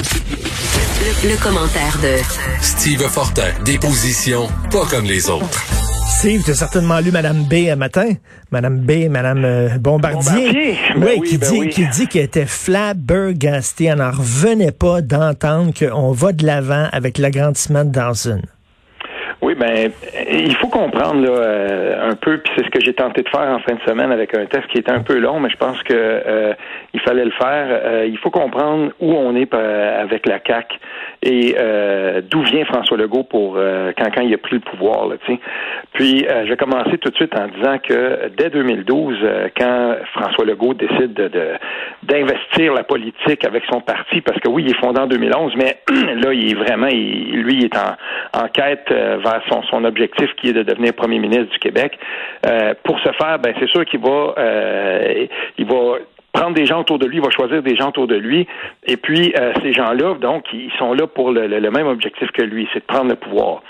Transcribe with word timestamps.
Le, 0.00 1.30
le 1.30 1.42
commentaire 1.42 1.98
de 2.02 2.16
Steve 2.62 3.02
Fortin, 3.02 3.52
des 3.66 3.76
positions 3.78 4.46
pas 4.70 4.86
comme 4.88 5.04
les 5.04 5.28
autres. 5.28 5.62
Steve, 6.08 6.42
tu 6.42 6.52
as 6.52 6.54
certainement 6.54 7.00
lu 7.00 7.10
Madame 7.12 7.44
B 7.44 7.68
un 7.70 7.76
matin. 7.76 8.08
Madame 8.50 8.78
B, 8.78 9.10
Madame 9.10 9.44
euh, 9.44 9.68
Bombardier. 9.78 10.46
Bombardier? 10.46 10.78
Ben 10.96 11.02
oui, 11.02 11.16
oui, 11.18 11.28
qui, 11.28 11.38
ben 11.38 11.50
dit, 11.50 11.58
oui. 11.60 11.68
qui 11.68 11.86
dit 11.88 12.08
qu'elle 12.08 12.24
était 12.24 12.46
flabbergastée. 12.46 13.84
Elle 13.86 13.98
n'en 13.98 14.10
revenait 14.10 14.72
pas 14.72 15.02
d'entendre 15.02 15.72
qu'on 15.78 16.12
va 16.12 16.32
de 16.32 16.46
l'avant 16.46 16.88
avec 16.92 17.18
l'agrandissement 17.18 17.84
de 17.84 17.90
Dawson. 17.90 18.40
Ben, 19.60 19.90
il 20.30 20.54
faut 20.56 20.68
comprendre 20.68 21.22
là, 21.22 21.30
euh, 21.38 22.10
un 22.10 22.14
peu, 22.14 22.38
puis 22.38 22.50
c'est 22.56 22.64
ce 22.64 22.70
que 22.70 22.80
j'ai 22.80 22.94
tenté 22.94 23.22
de 23.22 23.28
faire 23.28 23.42
en 23.42 23.58
fin 23.58 23.74
de 23.74 23.80
semaine 23.86 24.10
avec 24.10 24.34
un 24.34 24.46
test 24.46 24.66
qui 24.68 24.78
était 24.78 24.90
un 24.90 25.02
peu 25.02 25.18
long, 25.18 25.38
mais 25.38 25.50
je 25.50 25.56
pense 25.56 25.80
que 25.82 25.92
euh, 25.94 26.54
il 26.94 27.00
fallait 27.00 27.26
le 27.26 27.30
faire. 27.32 27.66
Euh, 27.68 28.06
il 28.08 28.16
faut 28.18 28.30
comprendre 28.30 28.90
où 29.00 29.12
on 29.12 29.36
est 29.36 29.52
avec 29.52 30.26
la 30.26 30.38
CAC 30.38 30.78
et 31.22 31.54
d'où 32.30 32.42
vient 32.42 32.64
François 32.64 32.96
Legault 32.96 33.24
pour 33.24 33.54
quand 33.98 34.10
quand 34.14 34.22
il 34.22 34.32
a 34.34 34.38
pris 34.38 34.54
le 34.56 34.60
pouvoir. 34.60 35.06
Là. 35.08 35.16
Puis, 35.92 36.24
je 36.26 36.48
vais 36.48 36.56
commencer 36.56 36.98
tout 36.98 37.10
de 37.10 37.16
suite 37.16 37.34
en 37.38 37.48
disant 37.48 37.78
que 37.78 38.28
dès 38.36 38.50
2012, 38.50 39.16
euh, 39.22 39.48
quand 39.56 39.96
François 40.14 40.44
Legault 40.44 40.74
décide 40.74 41.12
de, 41.14 41.30
d'investir 42.02 42.72
la 42.74 42.82
politique 42.84 43.44
avec 43.44 43.64
son 43.70 43.80
parti, 43.80 44.20
parce 44.20 44.38
que 44.40 44.48
oui, 44.48 44.64
il 44.66 44.70
est 44.70 44.80
fondé 44.80 45.00
en 45.00 45.06
2011, 45.06 45.52
mais 45.56 45.78
là, 46.22 46.32
il 46.32 46.50
est 46.52 46.54
vraiment, 46.54 46.86
il- 46.88 47.42
lui, 47.42 47.54
il 47.58 47.64
est 47.64 47.76
en, 47.76 47.96
en 48.44 48.48
quête 48.48 48.88
vers 48.90 49.42
son, 49.70 49.84
objectif 49.84 50.34
qui 50.36 50.48
est 50.48 50.52
de 50.52 50.62
devenir 50.62 50.92
premier 50.94 51.18
ministre 51.18 51.50
du 51.52 51.58
Québec. 51.58 51.98
Euh, 52.46 52.74
pour 52.84 52.98
ce 53.00 53.10
faire, 53.12 53.38
ben 53.38 53.54
c'est 53.58 53.68
sûr 53.68 53.84
qu'il 53.84 54.00
va, 54.00 54.34
euh, 54.38 55.26
il 55.58 55.66
va 55.66 55.98
prendre 56.32 56.54
des 56.54 56.66
gens 56.66 56.80
autour 56.80 56.98
de 56.98 57.06
lui, 57.06 57.16
il 57.16 57.22
va 57.22 57.30
choisir 57.30 57.62
des 57.62 57.76
gens 57.76 57.88
autour 57.88 58.06
de 58.06 58.16
lui, 58.16 58.46
et 58.86 58.96
puis 58.96 59.34
euh, 59.38 59.52
ces 59.62 59.72
gens-là, 59.72 60.14
donc, 60.14 60.44
ils 60.52 60.70
sont 60.78 60.92
là 60.92 61.06
pour 61.06 61.32
le 61.32 61.70
même 61.70 61.86
objectif 61.86 62.30
que 62.30 62.42
lui, 62.42 62.68
c'est 62.72 62.80
de 62.80 62.84
prendre 62.84 63.08
le 63.08 63.16
pouvoir. 63.16 63.62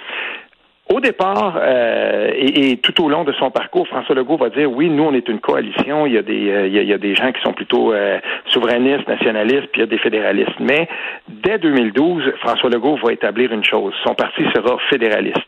Au 0.93 0.99
départ, 0.99 1.57
euh, 1.61 2.31
et, 2.35 2.73
et 2.73 2.77
tout 2.79 3.05
au 3.05 3.09
long 3.09 3.23
de 3.23 3.33
son 3.33 3.51
parcours, 3.53 3.87
François 3.87 4.15
Legault 4.15 4.37
va 4.37 4.51
dire 4.51 4.71
oui, 4.71 4.91
nous 4.91 5.05
on 5.05 5.15
est 5.15 5.29
une 5.29 5.39
coalition. 5.39 6.05
Il 6.05 6.15
y 6.15 6.19
a 6.19 6.23
des, 6.23 6.51
euh, 6.51 6.67
il, 6.67 6.75
y 6.75 6.79
a, 6.79 6.83
il 6.83 6.89
y 6.89 6.93
a 6.93 6.99
des 6.99 7.15
gens 7.15 7.31
qui 7.31 7.41
sont 7.43 7.53
plutôt 7.53 7.93
euh, 7.93 8.19
souverainistes, 8.47 9.07
nationalistes, 9.07 9.69
puis 9.71 9.77
il 9.77 9.81
y 9.81 9.83
a 9.85 9.87
des 9.87 9.99
fédéralistes. 9.99 10.59
Mais 10.59 10.89
dès 11.29 11.59
2012, 11.59 12.33
François 12.41 12.71
Legault 12.71 12.97
va 12.97 13.13
établir 13.13 13.53
une 13.53 13.63
chose 13.63 13.95
son 14.05 14.15
parti 14.15 14.43
sera 14.55 14.77
fédéraliste. 14.89 15.39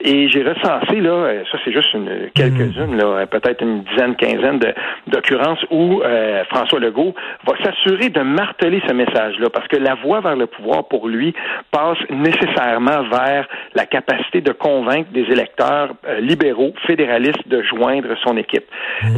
Et 0.00 0.28
j'ai 0.28 0.42
recensé 0.42 1.00
là, 1.00 1.10
euh, 1.10 1.42
ça 1.50 1.58
c'est 1.64 1.72
juste 1.72 1.92
une 1.94 2.30
quelques-unes 2.34 2.96
là, 2.96 3.04
euh, 3.04 3.26
peut-être 3.26 3.62
une 3.62 3.82
dizaine, 3.82 4.14
quinzaine 4.16 4.58
de 4.58 4.74
d'occurrences 5.08 5.64
où 5.70 6.02
euh, 6.02 6.44
François 6.50 6.80
Legault 6.80 7.14
va 7.46 7.54
s'assurer 7.62 8.08
de 8.08 8.20
marteler 8.20 8.82
ce 8.86 8.92
message-là, 8.92 9.50
parce 9.50 9.68
que 9.68 9.76
la 9.76 9.94
voie 9.94 10.20
vers 10.20 10.36
le 10.36 10.46
pouvoir 10.46 10.84
pour 10.88 11.08
lui 11.08 11.34
passe 11.70 11.98
nécessairement 12.10 13.02
vers 13.10 13.46
la 13.74 13.86
capacité 13.86 14.40
de 14.40 14.52
convaincre 14.52 14.85
des 15.12 15.22
électeurs 15.32 15.94
euh, 16.06 16.20
libéraux, 16.20 16.72
fédéralistes, 16.86 17.46
de 17.46 17.62
joindre 17.62 18.14
son 18.24 18.36
équipe. 18.36 18.64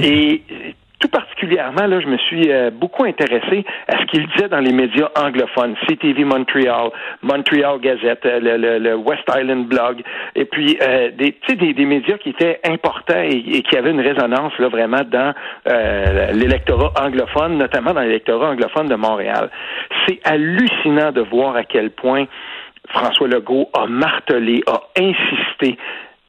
Et 0.02 0.42
euh, 0.50 0.54
tout 1.00 1.08
particulièrement, 1.08 1.86
là, 1.86 2.00
je 2.00 2.08
me 2.08 2.18
suis 2.18 2.50
euh, 2.50 2.70
beaucoup 2.72 3.04
intéressé 3.04 3.64
à 3.86 3.98
ce 4.00 4.04
qu'il 4.06 4.26
disait 4.30 4.48
dans 4.48 4.58
les 4.58 4.72
médias 4.72 5.08
anglophones, 5.16 5.76
CTV 5.86 6.24
Montreal, 6.24 6.90
Montreal 7.22 7.78
Gazette, 7.80 8.26
euh, 8.26 8.40
le, 8.40 8.56
le- 8.56 8.78
le 8.80 8.96
West 8.96 9.22
Island 9.32 9.66
Blog, 9.68 10.02
et 10.34 10.44
puis 10.44 10.76
euh, 10.82 11.12
des, 11.16 11.34
tu 11.34 11.50
sais, 11.50 11.54
des, 11.54 11.72
des 11.72 11.84
médias 11.84 12.18
qui 12.18 12.30
étaient 12.30 12.58
importants 12.64 13.22
et, 13.22 13.36
et 13.58 13.62
qui 13.62 13.76
avaient 13.76 13.92
une 13.92 14.00
résonance 14.00 14.52
là 14.58 14.68
vraiment 14.68 15.02
dans 15.08 15.32
euh, 15.68 16.32
l'électorat 16.32 16.92
anglophone, 17.00 17.58
notamment 17.58 17.94
dans 17.94 18.00
l'électorat 18.00 18.50
anglophone 18.50 18.88
de 18.88 18.96
Montréal. 18.96 19.50
C'est 20.08 20.18
hallucinant 20.24 21.12
de 21.12 21.20
voir 21.20 21.54
à 21.54 21.62
quel 21.62 21.90
point 21.90 22.24
François 22.88 23.28
Legault 23.28 23.68
a 23.74 23.86
martelé, 23.86 24.62
a 24.66 24.80
insisté. 24.98 25.76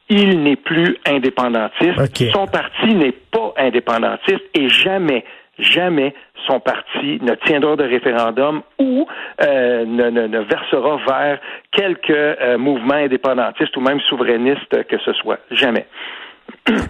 Il 0.10 0.42
n'est 0.44 0.56
plus 0.56 0.98
indépendantiste. 1.06 1.98
Son 2.32 2.48
parti 2.48 2.94
n'est 2.96 3.12
pas 3.12 3.54
indépendantiste 3.58 4.42
et 4.56 4.68
jamais, 4.70 5.24
jamais 5.60 6.16
son 6.48 6.60
parti 6.60 7.20
ne 7.22 7.36
tiendra 7.46 7.76
de 7.76 7.84
référendum 7.84 8.62
ou 8.80 9.06
euh, 9.44 9.86
ne, 9.86 10.10
ne- 10.10 10.28
ne 10.28 10.40
versera 10.40 10.98
vers 11.08 11.40
quelque 11.72 12.12
euh, 12.12 12.58
mouvement 12.58 12.96
indépendantiste 12.96 13.76
ou 13.78 13.82
même 13.82 14.00
souverainiste 14.02 14.84
que 14.88 14.98
ce 15.00 15.14
soit. 15.14 15.40
Jamais. 15.52 15.86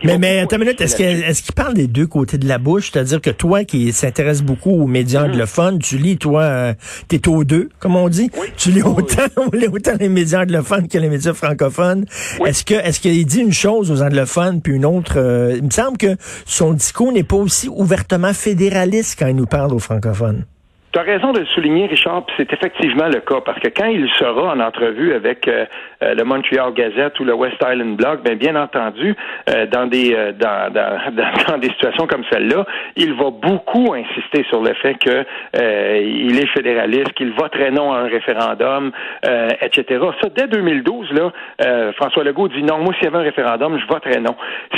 Mais, 0.04 0.18
mais 0.18 0.40
attends 0.40 0.58
une 0.58 0.64
minute, 0.64 0.82
est-ce 0.82 0.96
qu'il 0.96 1.06
est 1.06 1.42
qu'il 1.42 1.56
parle 1.56 1.74
des 1.74 1.88
deux 1.88 2.08
côtés 2.08 2.38
de 2.38 2.48
la 2.48 2.58
bouche? 2.58 2.92
C'est-à-dire 2.92 3.22
que 3.22 3.30
toi 3.30 3.64
qui 3.64 3.92
s'intéresse 3.94 4.42
beaucoup 4.42 4.72
aux 4.72 4.88
médias 4.88 5.24
anglophones, 5.24 5.80
tu 5.80 5.98
lis, 5.98 6.18
toi, 6.18 6.42
euh, 6.44 6.74
t'es 7.08 7.28
aux 7.28 7.44
deux, 7.44 7.70
comme 7.80 7.96
on 7.96 8.10
dit? 8.10 8.30
Oui. 8.40 8.48
Tu 8.58 8.72
lis 8.72 8.82
oui. 8.84 8.94
autant, 8.98 9.24
on 9.38 9.56
lit 9.56 9.68
autant 9.68 9.94
les 10.00 10.10
médias 10.10 10.42
anglophones 10.42 10.88
que 10.88 10.98
les 10.98 11.10
médias 11.10 11.34
francophones. 11.34 12.06
Oui. 12.40 12.50
Est-ce 12.50 12.66
que 12.66 12.74
est-ce 12.74 13.00
qu'il 13.00 13.26
dit 13.26 13.40
une 13.40 13.54
chose 13.54 13.92
aux 13.92 14.02
anglophones 14.02 14.62
puis 14.62 14.74
une 14.74 14.86
autre? 14.86 15.18
euh, 15.18 15.56
il 15.58 15.64
me 15.64 15.70
semble 15.70 15.98
que 15.98 16.16
son 16.46 16.74
discours 16.74 17.12
n'est 17.12 17.24
pas 17.24 17.36
aussi 17.36 17.70
ouvertement 17.70 18.34
fédéraliste 18.34 19.18
quand 19.20 19.28
il 19.28 19.36
nous 19.36 19.46
parle 19.46 19.74
aux 19.74 19.80
francophones. 19.80 20.46
Tu 20.92 20.98
as 20.98 21.04
raison 21.04 21.32
de 21.34 21.42
le 21.42 21.46
souligner, 21.46 21.86
Richard, 21.86 22.26
c'est 22.36 22.52
effectivement 22.52 23.06
le 23.06 23.20
cas, 23.20 23.42
parce 23.46 23.60
que 23.60 23.68
quand 23.68 23.86
il 23.86 24.10
sera 24.18 24.56
en 24.56 24.60
entrevue 24.60 25.14
avec 25.14 25.48
euh, 25.48 25.66
euh, 26.02 26.16
le 26.16 26.24
Montreal 26.24 26.74
Gazette 26.74 27.20
ou 27.20 27.26
le 27.26 27.34
West 27.36 27.58
Island 27.62 27.96
Blog, 27.96 28.24
bien, 28.24 28.36
bien 28.36 28.56
entendu, 28.56 29.16
euh, 29.52 29.68
dans 29.68 29.86
des 29.86 30.16
euh, 30.16 30.32
dans, 30.32 30.74
dans, 30.74 31.44
dans, 31.48 31.58
des 31.60 31.70
situations 31.70 32.08
comme 32.08 32.24
celle-là, 32.32 32.66
il 32.96 33.14
va 33.14 33.30
beaucoup 33.30 33.94
insister 33.94 34.44
sur 34.50 34.64
le 34.64 34.74
fait 34.74 34.96
que 34.96 35.26
euh, 35.58 36.02
il 36.04 36.40
est 36.40 36.48
fédéraliste, 36.48 37.14
qu'il 37.14 37.34
voterait 37.34 37.70
non 37.70 37.94
à 37.94 38.00
un 38.00 38.08
référendum, 38.08 38.92
euh, 39.28 39.50
etc. 39.62 40.04
Ça, 40.20 40.30
dès 40.36 40.48
2012, 40.48 41.12
là, 41.12 41.92
François 41.98 42.24
Legault 42.24 42.48
dit 42.48 42.64
non, 42.64 42.80
moi, 42.80 42.96
s'il 42.96 43.04
y 43.04 43.08
avait 43.08 43.20
un 43.20 43.22
référendum, 43.22 43.80
je 43.80 43.86
voterais 43.86 44.20
non. 44.20 44.36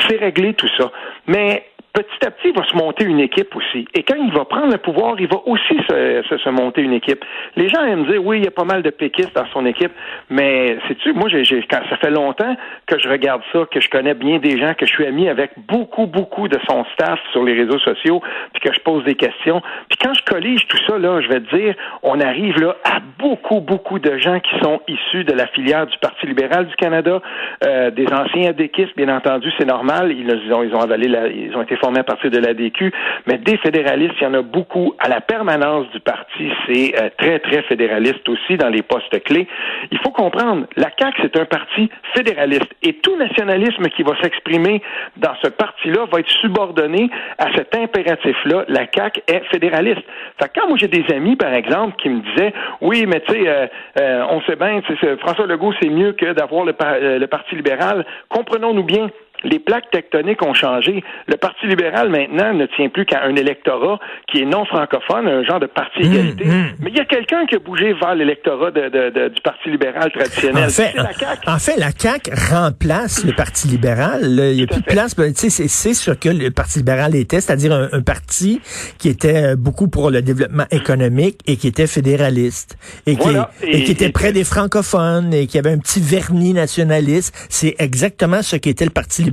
C'est 0.09 0.17
réglé 0.17 0.55
tout 0.55 0.69
ça. 0.77 0.91
Mais 1.27 1.63
petit 1.93 2.25
à 2.25 2.31
petit, 2.31 2.49
il 2.49 2.55
va 2.55 2.65
se 2.65 2.75
monter 2.75 3.05
une 3.05 3.19
équipe 3.19 3.55
aussi. 3.55 3.87
Et 3.93 4.03
quand 4.03 4.15
il 4.15 4.31
va 4.31 4.45
prendre 4.45 4.71
le 4.71 4.77
pouvoir, 4.77 5.15
il 5.19 5.27
va 5.27 5.41
aussi 5.45 5.77
se, 5.89 6.23
se, 6.29 6.37
se 6.37 6.49
monter 6.49 6.81
une 6.81 6.93
équipe. 6.93 7.23
Les 7.55 7.69
gens 7.69 7.83
aiment 7.83 8.05
dire, 8.05 8.25
oui, 8.25 8.39
il 8.39 8.45
y 8.45 8.47
a 8.47 8.51
pas 8.51 8.63
mal 8.63 8.81
de 8.81 8.89
péquistes 8.89 9.35
dans 9.35 9.45
son 9.47 9.65
équipe, 9.65 9.91
mais 10.29 10.77
sais-tu, 10.87 11.13
moi, 11.13 11.27
j'ai, 11.29 11.43
quand 11.69 11.81
ça 11.89 11.97
fait 11.97 12.11
longtemps 12.11 12.55
que 12.85 12.99
je 12.99 13.09
regarde 13.09 13.41
ça, 13.51 13.65
que 13.69 13.79
je 13.81 13.89
connais 13.89 14.13
bien 14.13 14.39
des 14.39 14.59
gens, 14.59 14.73
que 14.73 14.85
je 14.85 14.91
suis 14.91 15.05
ami 15.05 15.27
avec 15.29 15.51
beaucoup, 15.67 16.07
beaucoup 16.07 16.47
de 16.47 16.57
son 16.69 16.85
staff 16.93 17.19
sur 17.31 17.43
les 17.43 17.53
réseaux 17.53 17.79
sociaux, 17.79 18.21
puis 18.53 18.61
que 18.61 18.73
je 18.73 18.79
pose 18.79 19.03
des 19.03 19.15
questions. 19.15 19.61
Puis 19.89 19.97
quand 20.01 20.13
je 20.13 20.23
collige 20.23 20.67
tout 20.67 20.79
ça, 20.87 20.97
là, 20.97 21.21
je 21.21 21.27
vais 21.27 21.41
te 21.41 21.55
dire, 21.55 21.75
on 22.03 22.19
arrive 22.19 22.59
là 22.59 22.75
à 22.83 22.99
beaucoup, 23.19 23.59
beaucoup 23.59 23.99
de 23.99 24.17
gens 24.17 24.39
qui 24.39 24.57
sont 24.61 24.81
issus 24.87 25.23
de 25.23 25.33
la 25.33 25.47
filière 25.47 25.87
du 25.87 25.97
Parti 25.97 26.25
libéral 26.25 26.67
du 26.67 26.75
Canada, 26.75 27.21
euh, 27.65 27.91
des 27.91 28.07
anciens 28.13 28.49
adéquistes, 28.49 28.95
bien 28.95 29.15
entendu, 29.15 29.51
c'est 29.57 29.65
normal. 29.67 30.11
Ils, 30.11 30.41
ils 30.45 30.53
ont, 30.53 30.63
ils 30.63 30.73
ont 30.73 30.81
avalé 30.81 31.07
la, 31.07 31.27
ils 31.27 31.55
ont 31.55 31.61
été 31.61 31.75
formés 31.81 31.99
à 31.99 32.03
partir 32.03 32.31
de 32.31 32.37
l'ADQ, 32.37 32.91
mais 33.27 33.37
des 33.37 33.57
fédéralistes, 33.57 34.15
il 34.21 34.23
y 34.23 34.27
en 34.27 34.33
a 34.33 34.41
beaucoup. 34.41 34.93
À 34.99 35.09
la 35.09 35.19
permanence 35.19 35.89
du 35.91 35.99
parti, 35.99 36.49
c'est 36.67 36.93
euh, 37.01 37.09
très, 37.17 37.39
très 37.39 37.63
fédéraliste 37.63 38.27
aussi 38.29 38.57
dans 38.57 38.69
les 38.69 38.83
postes 38.83 39.23
clés. 39.23 39.47
Il 39.91 39.97
faut 39.99 40.11
comprendre, 40.11 40.67
la 40.77 40.89
CAQ, 40.97 41.21
c'est 41.21 41.37
un 41.37 41.45
parti 41.45 41.89
fédéraliste. 42.15 42.69
Et 42.83 42.93
tout 42.93 43.15
nationalisme 43.17 43.83
qui 43.95 44.03
va 44.03 44.13
s'exprimer 44.21 44.81
dans 45.17 45.33
ce 45.41 45.49
parti-là 45.49 46.05
va 46.11 46.19
être 46.19 46.29
subordonné 46.29 47.09
à 47.37 47.51
cet 47.55 47.75
impératif-là. 47.75 48.65
La 48.67 48.85
CAQ 48.93 49.21
est 49.27 49.43
fédéraliste. 49.51 50.03
Fait 50.39 50.47
que 50.49 50.59
quand 50.59 50.67
moi 50.67 50.77
j'ai 50.77 50.87
des 50.87 51.05
amis, 51.13 51.35
par 51.35 51.53
exemple, 51.53 51.95
qui 52.01 52.09
me 52.09 52.21
disaient, 52.21 52.53
oui, 52.81 53.05
mais 53.07 53.21
tu 53.21 53.33
sais, 53.33 53.47
euh, 53.47 53.67
euh, 53.99 54.25
on 54.29 54.41
sait 54.41 54.55
bien, 54.55 54.81
François 55.19 55.47
Legault, 55.47 55.73
c'est 55.81 55.89
mieux 55.89 56.13
que 56.13 56.33
d'avoir 56.33 56.65
le, 56.65 56.73
le 57.17 57.27
Parti 57.27 57.55
libéral. 57.55 58.05
Comprenons-nous 58.29 58.83
bien. 58.83 59.09
Les 59.43 59.59
plaques 59.59 59.89
tectoniques 59.91 60.41
ont 60.43 60.53
changé. 60.53 61.03
Le 61.27 61.35
Parti 61.37 61.65
libéral, 61.67 62.09
maintenant, 62.09 62.53
ne 62.53 62.65
tient 62.67 62.89
plus 62.89 63.05
qu'à 63.05 63.23
un 63.23 63.35
électorat 63.35 63.99
qui 64.31 64.41
est 64.41 64.45
non 64.45 64.65
francophone, 64.65 65.27
un 65.27 65.43
genre 65.43 65.59
de 65.59 65.65
parti 65.65 66.03
Hum, 66.03 66.13
égalité. 66.13 66.43
hum. 66.45 66.65
Mais 66.81 66.89
il 66.91 66.97
y 66.97 66.99
a 66.99 67.05
quelqu'un 67.05 67.45
qui 67.47 67.55
a 67.55 67.59
bougé 67.59 67.93
vers 67.93 68.13
l'électorat 68.15 68.71
de- 68.71 68.89
de- 68.89 69.09
de- 69.09 69.29
du 69.29 69.41
Parti 69.41 69.69
libéral 69.71 70.11
traditionnel. 70.11 70.65
En 70.65 70.69
fait, 70.69 70.93
la 70.95 71.13
CAQ. 71.13 71.49
en 71.49 71.59
fait, 71.59 71.77
la 71.77 71.89
CAQ 71.97 72.31
remplace 72.51 73.25
le 73.25 73.33
Parti 73.33 73.67
libéral. 73.67 74.21
là. 74.35 74.51
Il 74.51 74.57
n'y 74.57 74.63
a 74.63 74.67
Tout 74.67 74.75
plus 74.75 74.81
de 74.81 74.85
place. 74.85 75.15
C'est 75.35 75.93
ce 75.93 76.11
que 76.11 76.29
le 76.29 76.51
Parti 76.51 76.79
libéral 76.79 77.15
était, 77.15 77.41
c'est-à-dire 77.41 77.73
un, 77.73 77.89
un 77.91 78.01
parti 78.01 78.61
qui 78.99 79.09
était 79.09 79.43
euh, 79.53 79.55
beaucoup 79.55 79.87
pour 79.87 80.11
le 80.11 80.21
développement 80.21 80.65
économique 80.71 81.39
et 81.47 81.57
qui 81.57 81.67
était 81.67 81.87
fédéraliste 81.87 82.77
et 83.07 83.15
qui, 83.15 83.21
Voilà. 83.23 83.49
et, 83.63 83.77
Et- 83.79 83.83
qui 83.83 83.91
était 83.91 84.05
et- 84.07 84.11
près 84.11 84.33
des 84.33 84.43
francophones 84.43 85.33
et 85.33 85.47
qui 85.47 85.57
avait 85.57 85.71
un 85.71 85.79
petit 85.79 85.99
vernis 86.01 86.53
nationaliste. 86.53 87.33
C'est 87.49 87.75
exactement 87.79 88.41
ce 88.43 88.55
qu'était 88.55 88.85
le 88.85 88.91
Parti 88.91 89.23
libéral 89.23 89.30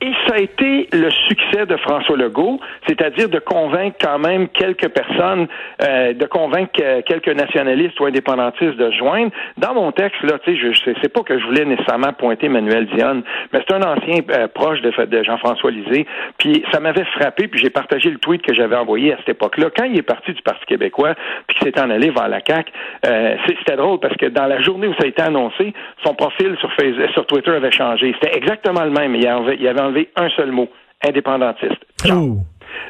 Et 0.00 0.12
ça 0.26 0.36
a 0.36 0.38
été 0.38 0.88
le 0.92 1.10
succès 1.28 1.66
de 1.66 1.76
François 1.76 2.16
Legault, 2.16 2.60
c'est-à-dire 2.86 3.28
de 3.28 3.38
convaincre 3.38 3.96
quand 4.00 4.18
même 4.18 4.48
quelques 4.48 4.88
personnes, 4.88 5.46
euh, 5.82 6.12
de 6.12 6.26
convaincre 6.26 6.72
quelques 7.06 7.28
nationalistes 7.28 7.98
ou 8.00 8.06
indépendantistes 8.06 8.76
de 8.76 8.90
joindre. 8.92 9.30
Dans 9.58 9.74
mon 9.74 9.92
texte, 9.92 10.22
là, 10.22 10.38
tu 10.44 10.52
sais, 10.52 10.72
je 10.72 10.80
sais 10.80 10.94
c'est 11.02 11.12
pas 11.12 11.22
que 11.22 11.38
je 11.38 11.44
voulais 11.44 11.64
nécessairement 11.64 12.12
pointer 12.12 12.48
Manuel 12.48 12.86
Dionne, 12.86 13.22
mais 13.52 13.60
c'est 13.66 13.74
un 13.74 13.82
ancien 13.82 14.20
euh, 14.30 14.48
proche 14.48 14.80
de, 14.80 15.22
Jean-François 15.22 15.70
Lisée, 15.70 16.06
puis 16.38 16.64
ça 16.72 16.80
m'avait 16.80 17.04
frappé, 17.04 17.48
puis 17.48 17.60
j'ai 17.60 17.70
partagé 17.70 18.10
le 18.10 18.18
tweet 18.18 18.42
que 18.42 18.54
j'avais 18.54 18.76
envoyé 18.76 19.12
à 19.12 19.16
cette 19.18 19.30
époque-là. 19.30 19.68
Quand 19.76 19.84
il 19.84 19.98
est 19.98 20.02
parti 20.02 20.32
du 20.32 20.42
Parti 20.42 20.64
québécois, 20.66 21.14
puis 21.46 21.58
qu'il 21.58 21.68
s'est 21.68 21.80
en 21.80 21.90
allé 21.90 22.10
vers 22.10 22.28
la 22.28 22.40
CAQ, 22.46 22.72
euh, 23.06 23.36
c'était 23.46 23.76
drôle 23.76 24.00
parce 24.00 24.16
que 24.16 24.26
dans 24.26 24.46
la 24.46 24.60
journée 24.60 24.86
où 24.86 24.94
ça 24.94 25.04
a 25.04 25.06
été 25.06 25.22
annoncé, 25.22 25.72
son 26.04 26.14
profil 26.14 26.56
sur, 26.58 27.26
Twitter 27.26 27.50
avait 27.50 27.72
changé. 27.72 28.14
C'était 28.20 28.36
exactement 28.36 28.84
le 28.84 28.90
même. 28.90 29.14
Enlevé, 29.30 29.56
il 29.60 29.68
avait 29.68 29.80
enlevé 29.80 30.08
un 30.16 30.28
seul 30.30 30.50
mot, 30.52 30.68
indépendantiste. 31.06 31.84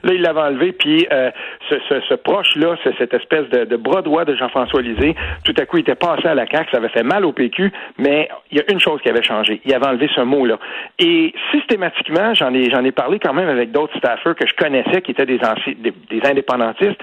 Là, 0.02 0.12
il 0.14 0.22
l'avait 0.22 0.40
enlevé, 0.40 0.72
puis 0.72 1.06
euh, 1.12 1.30
ce, 1.68 1.74
ce, 1.88 2.00
ce 2.08 2.14
proche-là, 2.14 2.76
cette 2.98 3.12
espèce 3.12 3.48
de, 3.50 3.64
de 3.64 3.76
bras 3.76 4.00
droit 4.00 4.24
de 4.24 4.34
Jean-François 4.34 4.80
Lisée, 4.80 5.14
tout 5.44 5.52
à 5.58 5.66
coup, 5.66 5.76
il 5.76 5.80
était 5.80 5.94
passé 5.94 6.26
à 6.26 6.34
la 6.34 6.46
CAQ, 6.46 6.70
ça 6.70 6.78
avait 6.78 6.88
fait 6.88 7.02
mal 7.02 7.24
au 7.26 7.32
PQ, 7.32 7.70
mais 7.98 8.28
il 8.50 8.58
y 8.58 8.60
a 8.60 8.64
une 8.72 8.80
chose 8.80 9.00
qui 9.02 9.10
avait 9.10 9.22
changé. 9.22 9.60
Il 9.64 9.74
avait 9.74 9.86
enlevé 9.86 10.08
ce 10.14 10.22
mot-là. 10.22 10.58
Et 10.98 11.34
systématiquement, 11.52 12.32
j'en 12.34 12.54
ai, 12.54 12.70
j'en 12.70 12.82
ai 12.82 12.92
parlé 12.92 13.18
quand 13.18 13.34
même 13.34 13.48
avec 13.48 13.72
d'autres 13.72 13.96
staffers 13.98 14.34
que 14.34 14.46
je 14.46 14.54
connaissais, 14.54 15.02
qui 15.02 15.10
étaient 15.10 15.26
des, 15.26 15.38
anci- 15.38 15.76
des, 15.80 15.92
des 16.10 16.26
indépendantistes, 16.26 17.00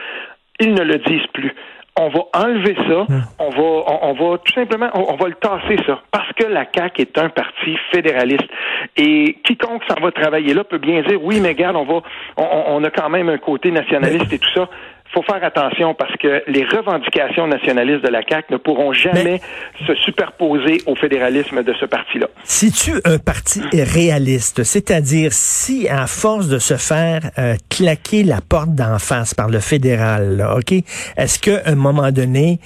ils 0.60 0.74
ne 0.74 0.84
le 0.84 0.98
disent 0.98 1.28
plus. 1.34 1.54
On 2.00 2.08
va 2.08 2.22
enlever 2.34 2.76
ça, 2.88 3.06
on 3.38 3.50
va, 3.50 3.62
on, 3.62 4.00
on 4.04 4.14
va 4.14 4.38
tout 4.38 4.54
simplement, 4.54 4.90
on, 4.94 5.14
on 5.14 5.16
va 5.18 5.28
le 5.28 5.36
tasser 5.36 5.78
ça, 5.86 6.02
parce 6.10 6.32
que 6.34 6.46
la 6.46 6.66
CAQ 6.74 7.02
est 7.02 7.18
un 7.18 7.30
parti 7.30 7.78
fédéraliste. 7.92 8.48
Et 8.96 9.38
quiconque 9.44 9.84
s'en 9.90 10.02
va 10.02 10.12
travailler 10.12 10.54
là 10.54 10.64
peut 10.64 10.78
bien 10.78 11.02
dire, 11.02 11.22
oui, 11.22 11.42
mais 11.42 11.50
regarde, 11.50 11.76
on 11.76 11.84
va, 11.84 12.02
on, 12.38 12.64
on 12.68 12.84
a 12.86 12.90
quand 12.90 13.10
même 13.10 13.28
un 13.28 13.38
côté 13.38 13.72
nationaliste 13.72 14.32
et 14.32 14.40
tout 14.40 14.50
ça. 14.56 14.70
Faut 15.14 15.24
faire 15.24 15.44
attention 15.44 15.94
parce 15.94 16.16
que 16.18 16.42
les 16.48 16.64
revendications 16.64 17.46
nationalistes 17.46 18.04
de 18.04 18.10
la 18.10 18.22
CAQ 18.28 18.54
ne 18.54 18.58
pourront 18.58 18.94
jamais 18.94 19.42
se 19.86 19.94
superposer 19.96 20.82
au 20.86 20.96
fédéralisme 20.96 21.64
de 21.64 21.74
ce 21.74 21.86
parti-là. 21.86 22.28
Si 22.44 22.72
tu 22.72 22.94
un 23.04 23.18
parti 23.18 23.62
réaliste, 23.74 24.64
c'est-à-dire 24.64 25.34
si 25.34 25.90
à 25.90 26.08
force 26.08 26.48
de 26.48 26.60
se 26.60 26.76
faire 26.76 27.30
euh, 27.38 27.56
claquer 27.70 28.24
la 28.24 28.40
porte 28.40 28.74
d'en 28.74 29.00
face 29.00 29.34
par 29.34 29.50
le 29.50 29.60
fédéral, 29.60 30.38
là, 30.38 30.56
ok, 30.56 30.72
est-ce 31.18 31.40
qu'à 31.40 31.62
un 31.66 31.76
moment 31.76 32.12
donné 32.12 32.60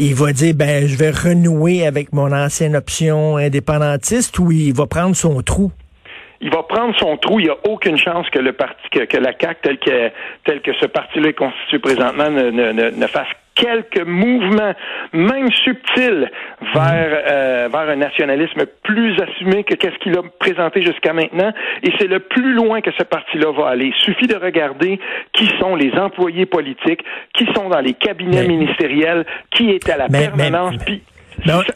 il 0.00 0.14
va 0.14 0.32
dire 0.32 0.54
ben 0.54 0.86
je 0.86 0.96
vais 0.96 1.10
renouer 1.10 1.86
avec 1.86 2.12
mon 2.12 2.32
ancienne 2.32 2.76
option 2.76 3.36
indépendantiste 3.36 4.38
ou 4.38 4.52
il 4.52 4.72
va 4.72 4.86
prendre 4.86 5.16
son 5.16 5.42
trou? 5.42 5.72
Il 6.40 6.50
va 6.50 6.62
prendre 6.62 6.94
son 6.98 7.16
trou. 7.16 7.40
Il 7.40 7.44
n'y 7.46 7.50
a 7.50 7.56
aucune 7.68 7.96
chance 7.98 8.28
que 8.30 8.38
le 8.38 8.52
parti, 8.52 8.88
que, 8.92 9.00
que 9.04 9.16
la 9.16 9.32
CAQ, 9.38 9.56
tel 9.62 9.78
que, 9.78 10.10
tel 10.44 10.60
que 10.62 10.72
ce 10.80 10.86
parti-là 10.86 11.28
est 11.30 11.32
constitué 11.32 11.78
présentement, 11.78 12.30
ne, 12.30 12.50
ne, 12.50 12.72
ne, 12.72 12.90
ne 12.90 13.06
fasse 13.06 13.26
quelques 13.56 14.06
mouvements, 14.06 14.72
même 15.12 15.50
subtils, 15.64 16.30
vers, 16.74 17.22
euh, 17.28 17.68
vers 17.72 17.88
un 17.88 17.96
nationalisme 17.96 18.66
plus 18.84 19.16
assumé 19.20 19.64
que 19.64 19.74
qu'est-ce 19.74 19.98
qu'il 19.98 20.16
a 20.16 20.22
présenté 20.38 20.80
jusqu'à 20.84 21.12
maintenant. 21.12 21.52
Et 21.82 21.90
c'est 21.98 22.06
le 22.06 22.20
plus 22.20 22.52
loin 22.54 22.80
que 22.82 22.92
ce 22.96 23.02
parti-là 23.02 23.50
va 23.50 23.70
aller. 23.70 23.86
Il 23.86 24.04
suffit 24.04 24.28
de 24.28 24.36
regarder 24.36 25.00
qui 25.32 25.48
sont 25.58 25.74
les 25.74 25.90
employés 25.94 26.46
politiques, 26.46 27.02
qui 27.34 27.46
sont 27.52 27.68
dans 27.68 27.80
les 27.80 27.94
cabinets 27.94 28.42
Mais- 28.42 28.48
ministériels, 28.56 29.26
qui 29.50 29.70
est 29.70 29.88
à 29.90 29.96
la 29.96 30.06
Mais- 30.08 30.28
permanence. 30.28 30.74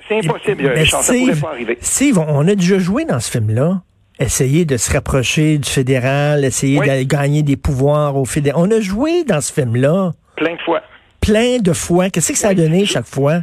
c'est 0.08 0.18
impossible, 0.24 0.62
mais 0.62 0.80
Richard, 0.82 1.00
ça 1.02 1.12
Steve- 1.12 1.30
pourrait 1.30 1.40
pas 1.40 1.50
arriver. 1.56 1.78
Steve, 1.80 2.18
on 2.20 2.46
a 2.46 2.54
déjà 2.54 2.78
joué 2.78 3.04
dans 3.04 3.18
ce 3.18 3.28
film-là. 3.36 3.80
Essayer 4.18 4.64
de 4.64 4.76
se 4.76 4.92
rapprocher 4.92 5.58
du 5.58 5.68
fédéral, 5.68 6.44
essayer 6.44 6.78
Oui. 6.78 6.88
de 6.88 7.02
gagner 7.04 7.42
des 7.42 7.56
pouvoirs 7.56 8.16
au 8.16 8.24
fédéral. 8.24 8.60
On 8.62 8.70
a 8.70 8.80
joué 8.80 9.24
dans 9.24 9.40
ce 9.40 9.52
film-là 9.52 10.12
Plein 10.36 10.54
de 10.54 10.60
fois. 10.60 10.82
plein 11.20 11.58
de 11.58 11.72
fois. 11.72 12.10
Qu'est-ce 12.10 12.32
que 12.32 12.38
ça 12.38 12.48
a 12.48 12.54
donné 12.54 12.84
chaque 12.84 13.06
fois? 13.06 13.40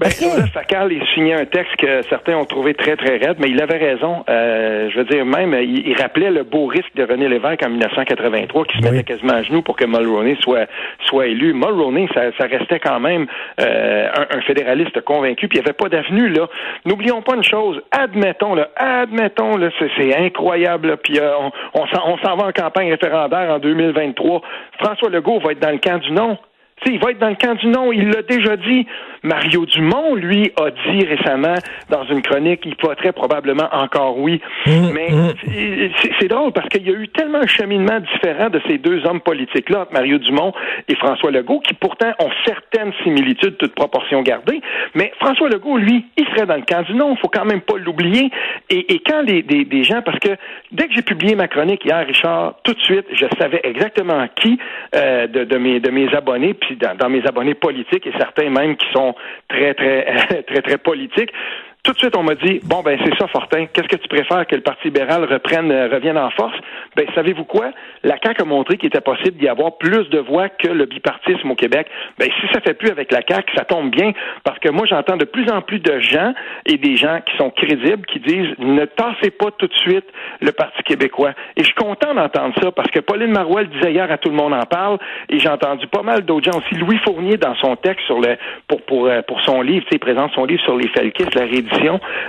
Ben. 0.00 0.08
Joseph 0.08 0.50
Facal, 0.54 0.90
il 0.92 1.06
signait 1.14 1.34
un 1.34 1.44
texte 1.44 1.76
que 1.76 2.00
certains 2.08 2.34
ont 2.34 2.46
trouvé 2.46 2.72
très, 2.72 2.96
très 2.96 3.18
raide, 3.18 3.36
mais 3.38 3.50
il 3.50 3.60
avait 3.60 3.76
raison. 3.76 4.24
Euh, 4.30 4.88
je 4.90 4.96
veux 4.96 5.04
dire, 5.04 5.26
même, 5.26 5.52
il, 5.52 5.86
il 5.86 5.94
rappelait 6.00 6.30
le 6.30 6.42
beau 6.42 6.64
risque 6.64 6.94
de 6.94 7.04
René 7.04 7.28
Lévesque 7.28 7.62
en 7.62 7.68
1983, 7.68 8.64
qui 8.64 8.78
se 8.78 8.82
Oui. 8.82 8.90
mettait 8.92 9.04
quasiment 9.04 9.34
à 9.34 9.42
genoux 9.42 9.60
pour 9.60 9.76
que 9.76 9.84
Mulroney 9.84 10.38
soit, 10.40 10.68
soit 11.04 11.26
élu. 11.26 11.52
Mulroney, 11.52 12.08
ça, 12.14 12.32
ça 12.38 12.46
restait 12.46 12.78
quand 12.80 12.98
même 12.98 13.26
euh, 13.60 14.08
un, 14.16 14.38
un 14.38 14.40
fédéraliste 14.40 14.98
convaincu, 15.02 15.48
puis 15.48 15.58
il 15.58 15.62
n'y 15.62 15.66
avait 15.68 15.76
pas 15.76 15.90
d'avenue, 15.90 16.30
là. 16.30 16.48
N'oublions 16.86 17.20
pas 17.20 17.34
une 17.34 17.44
chose, 17.44 17.82
admettons, 17.90 18.54
là, 18.54 18.70
admettons, 18.76 19.58
là, 19.58 19.68
c'est, 19.78 20.16
incroyable, 20.16 20.88
là, 20.88 20.96
puis 20.96 21.18
euh, 21.18 21.30
on, 21.38 21.52
on, 21.74 21.86
s'en, 22.18 22.36
va 22.36 22.46
en 22.46 22.52
campagne 22.52 22.90
référendaire 22.90 23.50
en 23.50 23.58
2023. 23.58 24.40
François 24.82 25.10
Legault 25.10 25.40
va 25.40 25.52
être 25.52 25.60
dans 25.60 25.70
le 25.72 25.78
camp 25.78 25.98
du 25.98 26.10
non. 26.12 26.38
Tu 26.82 26.88
sais, 26.88 26.94
il 26.94 27.04
va 27.04 27.10
être 27.10 27.18
dans 27.18 27.28
le 27.28 27.34
camp 27.34 27.54
du 27.56 27.66
non. 27.66 27.92
Il 27.92 28.08
l'a 28.08 28.22
déjà 28.22 28.56
dit. 28.56 28.86
Mario 29.22 29.66
Dumont, 29.66 30.14
lui, 30.14 30.50
a 30.56 30.70
dit 30.70 31.04
récemment 31.04 31.54
dans 31.90 32.04
une 32.04 32.22
chronique, 32.22 32.60
il 32.64 32.74
voterait 32.80 33.12
probablement 33.12 33.68
encore 33.72 34.18
oui. 34.18 34.40
Mais 34.66 35.08
c'est- 35.44 36.10
c'est 36.18 36.28
drôle 36.28 36.52
parce 36.52 36.68
qu'il 36.68 36.86
y 36.86 36.90
a 36.90 36.96
eu 36.98 37.08
tellement 37.08 37.38
un 37.38 37.46
cheminement 37.46 38.00
différent 38.00 38.48
de 38.48 38.60
ces 38.66 38.78
deux 38.78 39.04
hommes 39.06 39.20
politiques-là, 39.20 39.80
entre 39.82 39.92
Mario 39.92 40.18
Dumont 40.18 40.52
et 40.88 40.94
François 40.96 41.30
Legault, 41.30 41.60
qui 41.60 41.74
pourtant 41.74 42.12
ont 42.18 42.30
certaines 42.46 42.92
similitudes, 43.02 43.56
toutes 43.58 43.74
proportions 43.74 44.22
gardées. 44.22 44.60
Mais 44.94 45.12
François 45.20 45.48
Legault, 45.48 45.76
lui, 45.76 46.06
il 46.16 46.26
serait 46.28 46.46
dans 46.46 46.56
le 46.56 46.62
camp 46.62 46.82
du 46.82 46.94
non. 46.94 47.14
Il 47.14 47.18
faut 47.20 47.28
quand 47.28 47.44
même 47.44 47.60
pas 47.60 47.76
l'oublier. 47.76 48.30
Et, 48.70 48.94
et 48.94 49.00
quand 49.00 49.22
les, 49.22 49.42
des, 49.42 49.64
des 49.64 49.84
gens, 49.84 50.02
parce 50.02 50.18
que 50.18 50.30
dès 50.72 50.86
que 50.88 50.94
j'ai 50.94 51.02
publié 51.02 51.34
ma 51.34 51.48
chronique 51.48 51.84
hier, 51.84 52.06
Richard, 52.06 52.54
tout 52.62 52.72
de 52.74 52.80
suite, 52.80 53.06
je 53.12 53.26
savais 53.38 53.60
exactement 53.64 54.26
qui 54.36 54.58
euh, 54.94 55.26
de, 55.26 55.44
de 55.44 55.56
mes 55.58 55.80
de 55.80 55.90
mes 55.90 56.08
abonnés, 56.14 56.54
puis 56.54 56.76
dans, 56.76 56.96
dans 56.96 57.08
mes 57.08 57.26
abonnés 57.26 57.54
politiques 57.54 58.06
et 58.06 58.12
certains 58.18 58.48
même 58.50 58.76
qui 58.76 58.86
sont 58.92 59.09
très 59.48 59.74
très 59.74 60.42
très 60.48 60.62
très 60.62 60.78
politiques. 60.78 61.32
Tout 61.82 61.92
de 61.92 61.98
suite, 61.98 62.14
on 62.14 62.22
m'a 62.22 62.34
dit 62.34 62.60
bon 62.62 62.82
ben 62.82 62.98
c'est 63.02 63.16
ça, 63.16 63.26
Fortin. 63.28 63.64
Qu'est-ce 63.72 63.88
que 63.88 63.96
tu 63.96 64.08
préfères 64.08 64.46
que 64.46 64.54
le 64.54 64.60
Parti 64.60 64.88
libéral 64.88 65.24
reprenne, 65.24 65.72
euh, 65.72 65.88
revienne 65.88 66.18
en 66.18 66.28
force? 66.30 66.56
Ben 66.94 67.06
savez-vous 67.14 67.44
quoi? 67.44 67.70
La 68.02 68.16
CAQ 68.22 68.42
a 68.42 68.44
montré 68.44 68.76
qu'il 68.76 68.88
était 68.88 69.00
possible 69.00 69.38
d'y 69.38 69.48
avoir 69.48 69.78
plus 69.78 70.06
de 70.10 70.18
voix 70.18 70.50
que 70.50 70.68
le 70.68 70.84
bipartisme 70.84 71.50
au 71.50 71.54
Québec. 71.54 71.86
Ben 72.18 72.28
si 72.38 72.52
ça 72.52 72.60
fait 72.60 72.74
plus 72.74 72.90
avec 72.90 73.10
la 73.10 73.22
CAQ, 73.26 73.56
ça 73.56 73.64
tombe 73.64 73.90
bien 73.90 74.12
parce 74.44 74.58
que 74.58 74.68
moi 74.68 74.84
j'entends 74.84 75.16
de 75.16 75.24
plus 75.24 75.50
en 75.50 75.62
plus 75.62 75.78
de 75.78 76.00
gens 76.00 76.34
et 76.66 76.76
des 76.76 76.96
gens 76.96 77.20
qui 77.24 77.34
sont 77.38 77.48
crédibles 77.48 78.04
qui 78.06 78.20
disent 78.20 78.54
ne 78.58 78.84
tassez 78.84 79.30
pas 79.30 79.50
tout 79.56 79.66
de 79.66 79.74
suite 79.74 80.04
le 80.42 80.52
Parti 80.52 80.82
québécois. 80.82 81.32
Et 81.56 81.62
je 81.62 81.66
suis 81.66 81.74
content 81.74 82.12
d'entendre 82.12 82.54
ça 82.62 82.72
parce 82.72 82.90
que 82.90 83.00
Pauline 83.00 83.32
Marois 83.32 83.62
le 83.62 83.68
disait 83.68 83.92
hier 83.92 84.12
à 84.12 84.18
tout 84.18 84.28
le 84.28 84.36
monde 84.36 84.52
en 84.52 84.66
parle 84.66 84.98
et 85.30 85.38
j'ai 85.38 85.48
entendu 85.48 85.86
pas 85.86 86.02
mal 86.02 86.26
d'autres 86.26 86.52
gens 86.52 86.58
aussi. 86.58 86.74
Louis 86.74 86.98
Fournier 86.98 87.38
dans 87.38 87.54
son 87.54 87.76
texte 87.76 88.04
sur 88.04 88.20
le 88.20 88.36
pour 88.68 88.82
pour 88.82 89.06
euh, 89.06 89.22
pour 89.22 89.40
son 89.40 89.62
livre, 89.62 89.84
tu 89.84 89.92
sais, 89.92 89.96
il 89.96 89.98
présente 89.98 90.32
son 90.32 90.44
livre 90.44 90.62
sur 90.62 90.76
les 90.76 90.88
Felkis, 90.88 91.24
la 91.34 91.46
réédition 91.46 91.69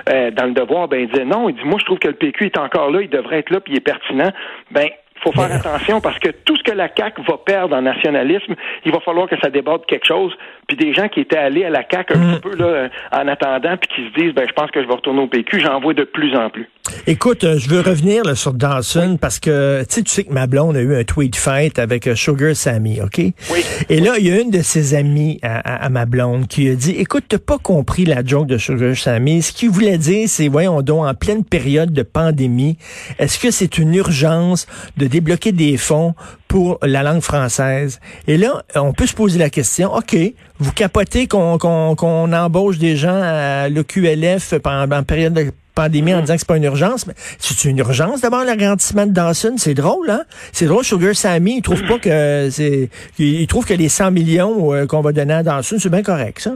euh, 0.09 0.31
dans 0.31 0.45
le 0.45 0.53
devoir, 0.53 0.87
ben 0.87 1.01
il 1.01 1.07
disait 1.09 1.25
non, 1.25 1.49
il 1.49 1.55
dit 1.55 1.63
moi 1.63 1.77
je 1.79 1.85
trouve 1.85 1.99
que 1.99 2.07
le 2.07 2.15
PQ 2.15 2.45
est 2.45 2.57
encore 2.57 2.91
là, 2.91 3.01
il 3.01 3.09
devrait 3.09 3.39
être 3.39 3.49
là 3.49 3.59
puis 3.59 3.73
il 3.73 3.77
est 3.77 3.81
pertinent. 3.81 4.31
Ben 4.71 4.89
faut 5.23 5.31
faire 5.31 5.53
attention 5.53 6.01
parce 6.01 6.17
que 6.19 6.29
tout 6.29 6.55
ce 6.57 6.63
que 6.63 6.71
la 6.71 6.89
CAQ 6.95 7.21
va 7.27 7.37
perdre 7.37 7.75
en 7.75 7.81
nationalisme, 7.81 8.55
il 8.85 8.91
va 8.91 8.99
falloir 8.99 9.27
que 9.27 9.39
ça 9.39 9.49
déborde 9.49 9.85
quelque 9.85 10.07
chose. 10.07 10.35
Puis 10.71 10.85
des 10.85 10.93
gens 10.93 11.09
qui 11.09 11.19
étaient 11.19 11.35
allés 11.37 11.65
à 11.65 11.69
la 11.69 11.83
CAQ 11.89 12.13
un 12.13 12.33
petit 12.35 12.39
peu 12.39 12.55
là, 12.55 12.87
en 13.11 13.27
attendant, 13.27 13.75
puis 13.75 13.89
qui 13.93 14.07
se 14.09 14.21
disent, 14.23 14.33
ben 14.33 14.45
je 14.47 14.53
pense 14.53 14.71
que 14.71 14.81
je 14.81 14.87
vais 14.87 14.93
retourner 14.93 15.19
au 15.21 15.27
PQ, 15.27 15.59
j'en 15.59 15.81
vois 15.81 15.93
de 15.93 16.03
plus 16.05 16.33
en 16.35 16.49
plus. 16.49 16.69
Écoute, 17.07 17.43
euh, 17.43 17.57
je 17.59 17.69
veux 17.69 17.81
revenir 17.81 18.23
là, 18.23 18.35
sur 18.35 18.53
Dawson 18.53 19.17
parce 19.19 19.39
que 19.39 19.83
tu 19.83 20.01
sais, 20.05 20.23
que 20.23 20.31
ma 20.31 20.47
blonde 20.47 20.77
a 20.77 20.81
eu 20.81 20.95
un 20.95 21.03
tweet 21.03 21.35
fight 21.35 21.77
avec 21.77 22.07
euh, 22.07 22.15
Sugar 22.15 22.55
Sammy, 22.55 23.01
OK? 23.01 23.17
Oui. 23.17 23.65
Et 23.89 23.99
là, 23.99 24.13
il 24.17 24.27
y 24.27 24.31
a 24.31 24.39
une 24.39 24.49
de 24.49 24.61
ses 24.61 24.93
amies 24.95 25.39
à, 25.43 25.57
à- 25.59 25.85
à 25.85 25.89
ma 25.89 26.05
blonde 26.05 26.47
qui 26.47 26.69
a 26.69 26.75
dit 26.75 26.91
Écoute, 26.97 27.25
t'as 27.27 27.37
pas 27.37 27.57
compris 27.57 28.05
la 28.05 28.23
joke 28.23 28.47
de 28.47 28.57
Sugar 28.57 28.95
Sammy. 28.95 29.41
Ce 29.41 29.51
qu'il 29.51 29.69
voulait 29.71 29.97
dire, 29.97 30.29
c'est 30.29 30.47
voyons 30.47 30.81
donc, 30.81 31.05
en 31.05 31.13
pleine 31.13 31.43
période 31.43 31.91
de 31.91 32.03
pandémie, 32.03 32.77
est-ce 33.19 33.37
que 33.39 33.51
c'est 33.51 33.77
une 33.77 33.93
urgence 33.93 34.67
de 34.97 35.07
débloquer 35.07 35.51
des 35.51 35.75
fonds 35.77 36.15
pour 36.47 36.79
la 36.81 37.03
langue 37.03 37.21
française? 37.21 37.99
Et 38.27 38.37
là, 38.37 38.63
on 38.75 38.93
peut 38.93 39.05
se 39.07 39.13
poser 39.15 39.37
la 39.39 39.49
question, 39.49 39.93
OK, 39.93 40.15
vous 40.61 40.71
capotez 40.71 41.27
qu'on 41.27 41.57
qu'on 41.57 41.95
qu'on 41.95 42.31
embauche 42.31 42.77
des 42.77 42.95
gens 42.95 43.19
à 43.21 43.67
l'OQLF 43.67 44.59
pendant 44.59 44.95
en 44.95 45.03
période 45.03 45.33
de 45.33 45.51
pandémie 45.73 46.13
en 46.13 46.19
Mm. 46.19 46.21
disant 46.21 46.33
que 46.35 46.39
c'est 46.39 46.47
pas 46.47 46.57
une 46.57 46.63
urgence, 46.65 47.07
mais 47.07 47.13
c'est 47.39 47.65
une 47.65 47.79
urgence 47.79 48.21
d'abord 48.21 48.43
l'agrandissement 48.43 49.07
de 49.07 49.11
Dawson, 49.11 49.55
c'est 49.57 49.73
drôle 49.73 50.09
hein? 50.11 50.23
C'est 50.51 50.65
drôle 50.67 50.83
Sugar 50.83 51.15
Sammy, 51.15 51.57
il 51.57 51.61
trouve 51.61 51.83
pas 51.87 51.97
que 51.97 52.49
c'est 52.51 52.89
il 53.17 53.41
il 53.41 53.47
trouve 53.47 53.65
que 53.65 53.73
les 53.73 53.89
100 53.89 54.11
millions 54.11 54.73
euh, 54.73 54.85
qu'on 54.85 55.01
va 55.01 55.11
donner 55.11 55.33
à 55.33 55.43
Dawson, 55.43 55.77
c'est 55.79 55.89
bien 55.89 56.03
correct 56.03 56.39
ça. 56.41 56.51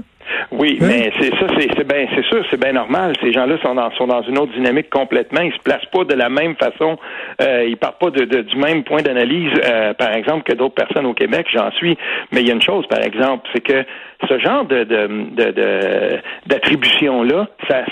Oui, 0.51 0.77
mais 0.81 1.11
c'est 1.19 1.29
ça, 1.35 1.47
c'est 1.57 1.67
c'est 1.77 1.87
bien, 1.87 2.07
c'est 2.15 2.23
sûr, 2.25 2.43
c'est 2.49 2.59
bien 2.59 2.73
normal. 2.73 3.13
Ces 3.21 3.31
gens-là 3.31 3.57
sont 3.61 3.75
dans 3.75 3.91
sont 3.91 4.07
dans 4.07 4.21
une 4.23 4.37
autre 4.37 4.53
dynamique 4.53 4.89
complètement. 4.89 5.41
Ils 5.41 5.53
se 5.53 5.59
placent 5.59 5.85
pas 5.91 6.03
de 6.03 6.13
la 6.15 6.29
même 6.29 6.55
façon. 6.55 6.97
Euh, 7.41 7.65
ils 7.67 7.77
partent 7.77 7.99
pas 7.99 8.09
de, 8.09 8.25
de- 8.25 8.41
du 8.41 8.55
même 8.57 8.83
point 8.83 9.01
d'analyse, 9.01 9.51
euh, 9.65 9.93
par 9.93 10.13
exemple, 10.13 10.43
que 10.43 10.53
d'autres 10.53 10.75
personnes 10.75 11.05
au 11.05 11.13
Québec. 11.13 11.47
J'en 11.53 11.71
suis. 11.71 11.97
Mais 12.31 12.41
il 12.41 12.47
y 12.47 12.51
a 12.51 12.53
une 12.53 12.61
chose, 12.61 12.85
par 12.87 13.01
exemple, 13.03 13.47
c'est 13.53 13.61
que 13.61 13.83
ce 14.27 14.39
genre 14.39 14.65
de 14.65 14.83
de 14.83 15.07
de- 15.31 15.51
de- 15.51 16.19
d'attribution 16.47 17.23
là, 17.23 17.47
ça 17.69 17.85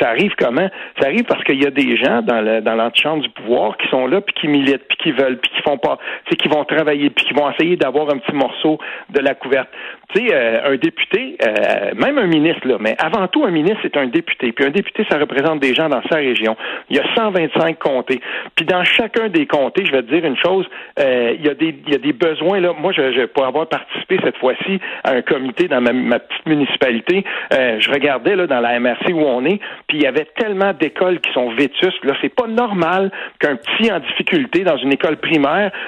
ça 0.00 0.08
arrive 0.10 0.32
comment? 0.38 0.68
Ça 1.00 1.08
arrive 1.08 1.24
parce 1.24 1.42
qu'il 1.44 1.62
y 1.62 1.66
a 1.66 1.70
des 1.70 1.96
gens 1.96 2.22
dans 2.22 2.40
le 2.40 2.60
dans 2.60 2.74
l'antichambre 2.74 3.22
du 3.22 3.28
pouvoir 3.30 3.76
qui 3.76 3.88
sont 3.88 4.06
là 4.06 4.20
puis 4.20 4.34
qui 4.34 4.48
militent 4.48 4.86
puis 4.88 4.98
qui 4.98 5.12
veulent 5.12 5.38
puis 5.38 5.50
qui 5.50 5.62
font 5.62 5.78
pas, 5.78 5.98
tu 6.30 6.36
qui 6.36 6.48
vont 6.48 6.64
travailler 6.64 7.10
puis 7.10 7.24
qui 7.24 7.34
vont 7.34 7.50
essayer 7.50 7.76
d'avoir 7.76 8.08
un 8.10 8.18
petit 8.18 8.34
morceau 8.34 8.78
de 9.10 9.20
la 9.20 9.34
couverte. 9.34 9.68
Tu 10.14 10.26
sais, 10.26 10.34
euh, 10.34 10.72
un 10.72 10.76
député, 10.76 11.36
euh, 11.46 11.92
même 11.96 12.16
un 12.18 12.26
ministre 12.26 12.66
là, 12.66 12.76
mais 12.80 12.94
avant 12.98 13.26
tout 13.28 13.44
un 13.44 13.50
ministre 13.50 13.80
c'est 13.82 13.96
un 13.96 14.06
député. 14.06 14.52
Puis 14.52 14.64
un 14.64 14.70
député 14.70 15.04
ça 15.10 15.18
représente 15.18 15.60
des 15.60 15.74
gens 15.74 15.88
dans 15.88 16.02
sa 16.10 16.16
région. 16.16 16.56
Il 16.90 16.96
y 16.96 17.00
a 17.00 17.04
125 17.14 17.78
comtés. 17.78 18.20
Puis 18.56 18.64
dans 18.64 18.84
chacun 18.84 19.28
des 19.28 19.46
comtés, 19.46 19.84
je 19.84 19.92
vais 19.92 20.02
te 20.02 20.12
dire 20.14 20.24
une 20.24 20.36
chose, 20.36 20.66
euh, 21.00 21.34
il 21.38 21.44
y 21.46 21.50
a 21.50 21.54
des 21.54 21.74
il 21.86 21.92
y 21.92 21.96
a 21.96 21.98
des 21.98 22.12
besoins 22.12 22.60
là. 22.60 22.72
Moi, 22.78 22.92
je, 22.92 23.12
je 23.12 23.26
pour 23.26 23.44
avoir 23.44 23.66
participé 23.68 24.18
cette 24.24 24.36
fois-ci 24.38 24.80
à 25.04 25.12
un 25.12 25.22
comité 25.22 25.57
dans 25.66 25.80
ma, 25.80 25.92
ma 25.92 26.18
petite 26.20 26.46
municipalité, 26.46 27.24
euh, 27.52 27.80
je 27.80 27.90
regardais 27.90 28.36
là 28.36 28.46
dans 28.46 28.60
la 28.60 28.78
MRC 28.78 29.12
où 29.12 29.22
on 29.22 29.44
est, 29.44 29.58
puis 29.88 29.98
il 29.98 30.02
y 30.02 30.06
avait 30.06 30.28
tellement 30.36 30.72
d'écoles 30.72 31.20
qui 31.20 31.32
sont 31.32 31.50
vétustes. 31.50 32.04
Là, 32.04 32.14
c'est 32.20 32.34
pas 32.34 32.46
normal 32.46 33.10
qu'un 33.40 33.56
petit 33.56 33.90
en 33.90 33.98
difficulté 33.98 34.62
dans 34.62 34.76
une 34.76 34.92
école 34.92 35.16
primaire 35.16 35.38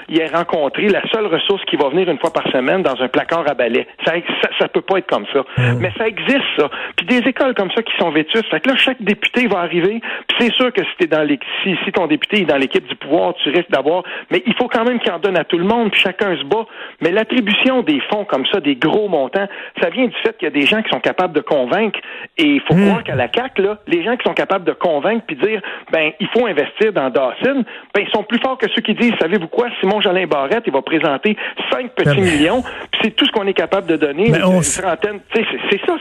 il 0.09 0.21
ait 0.21 0.27
rencontré 0.27 0.89
la 0.89 1.03
seule 1.13 1.27
ressource 1.27 1.63
qui 1.67 1.77
va 1.77 1.89
venir 1.89 2.09
une 2.09 2.19
fois 2.19 2.33
par 2.33 2.47
semaine 2.51 2.83
dans 2.83 3.01
un 3.01 3.09
placard 3.09 3.49
à 3.49 3.55
balai. 3.55 3.87
Ça, 4.05 4.15
ça, 4.43 4.49
ça 4.59 4.69
peut 4.69 4.81
pas 4.81 4.99
être 4.99 5.07
comme 5.07 5.27
ça. 5.33 5.45
Mais 5.79 5.93
ça 5.97 6.07
existe 6.07 6.45
ça. 6.57 6.71
Puis 6.97 7.07
des 7.07 7.29
écoles 7.29 7.55
comme 7.55 7.71
ça 7.73 7.83
qui 7.83 7.93
sont 7.99 8.11
vétustes. 8.11 8.49
Fait 8.51 8.61
que 8.61 8.71
là, 8.71 8.77
chaque 8.77 9.01
député 9.03 9.47
va 9.47 9.61
arriver. 9.61 10.01
Puis 10.29 10.37
c'est 10.39 10.53
sûr 10.55 10.73
que 10.73 10.83
si 10.83 10.91
t'es 10.99 11.07
dans 11.07 11.23
les, 11.23 11.39
si, 11.63 11.77
si 11.85 11.93
ton 11.93 12.07
député 12.07 12.43
est 12.43 12.45
dans 12.45 12.57
l'équipe 12.57 12.87
du 12.87 12.95
pouvoir, 12.97 13.35
tu 13.35 13.51
risques 13.51 13.71
d'avoir. 13.71 14.03
Mais 14.31 14.43
il 14.47 14.55
faut 14.55 14.69
quand 14.69 14.85
même 14.85 14.99
qu'il 15.01 15.13
en 15.13 15.19
donne 15.19 15.39
à 15.39 15.45
tout 15.45 15.59
le 15.59 15.65
monde. 15.65 15.91
Puis 15.91 16.01
chacun 16.01 16.37
se 16.37 16.45
bat. 16.45 16.67
Mais 17.01 17.11
l'attribution 17.11 17.83
des 17.83 18.01
fonds 18.11 18.25
comme 18.25 18.47
ça, 18.47 18.61
des 18.61 18.77
gros 18.77 19.09
montants, 19.09 19.49
ça 19.81 19.91
vient 19.91 20.07
du 20.07 20.15
fait 20.23 20.37
qu'il 20.39 20.47
y 20.47 20.51
a 20.51 20.55
des 20.55 20.67
gens 20.67 20.83
qui 20.83 20.91
sont 20.91 21.01
capables 21.01 21.33
de 21.35 21.41
convaincre. 21.41 21.99
Et 22.39 22.45
il 22.47 22.61
faut 22.67 22.75
croire 22.75 23.05
qu'à 23.05 23.15
la 23.15 23.29
CAC, 23.29 23.59
là, 23.59 23.79
les 23.87 24.03
gens 24.05 24.17
qui 24.17 24.25
sont 24.27 24.35
capables 24.35 24.65
de 24.65 24.73
convaincre 24.73 25.25
puis 25.27 25.37
dire, 25.37 25.61
ben, 25.93 26.11
il 26.21 26.29
faut 26.29 26.47
investir 26.47 26.93
dans 26.93 27.11
Dawson, 27.11 27.65
ben, 27.95 28.05
ils 28.07 28.11
sont 28.13 28.23
plus 28.25 28.39
forts 28.41 28.59
que 28.59 28.67
ceux 28.75 28.83
qui 28.83 28.95
disent, 28.95 29.13
savez-vous 29.21 29.49
quoi, 29.49 29.69
Simon 29.81 30.01
Jolin 30.01 30.27
Barrette, 30.27 30.65
il 30.67 30.73
va 30.73 30.83
présenter 30.83 31.37
5 31.73 31.91
petits 31.95 32.21
millions, 32.21 32.63
puis 32.63 33.01
c'est 33.05 33.11
tout 33.17 33.27
ce 33.27 33.31
qu'on 33.33 33.47
est 33.47 33.55
capable 33.55 33.87
de 33.87 33.97
donner. 33.97 34.29
Une, 34.29 34.43
on 34.45 34.63
c'est 34.63 34.81
ça, 34.83 34.97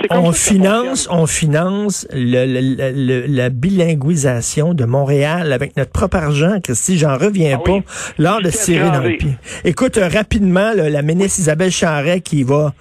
c'est 0.02 0.08
comme 0.08 0.20
On 0.20 0.32
ça 0.32 0.52
finance, 0.54 1.08
on 1.12 1.26
finance 1.26 2.08
le, 2.14 2.46
le- 2.46 2.92
le- 2.94 3.26
la 3.28 3.50
bilinguisation 3.50 4.74
de 4.74 4.86
Montréal 4.86 5.52
avec 5.54 5.76
notre 5.78 5.92
propre 5.92 6.18
argent, 6.18 6.60
Christy, 6.64 6.98
j'en 6.98 7.18
reviens 7.18 7.58
Ah 7.60 7.64
pas. 7.64 7.72
oui. 7.74 7.84
L'art 8.18 8.42
de 8.42 8.50
tirer 8.50 8.90
dans 8.92 9.02
le 9.02 9.18
pied. 9.18 9.32
Écoute, 9.66 9.98
euh, 9.98 10.08
rapidement, 10.08 10.72
là, 10.76 10.90
la 10.90 11.02
ministre 11.02 11.40
Isabelle 11.40 11.72
Charret 11.72 12.22
qui 12.22 12.44
va 12.44 12.74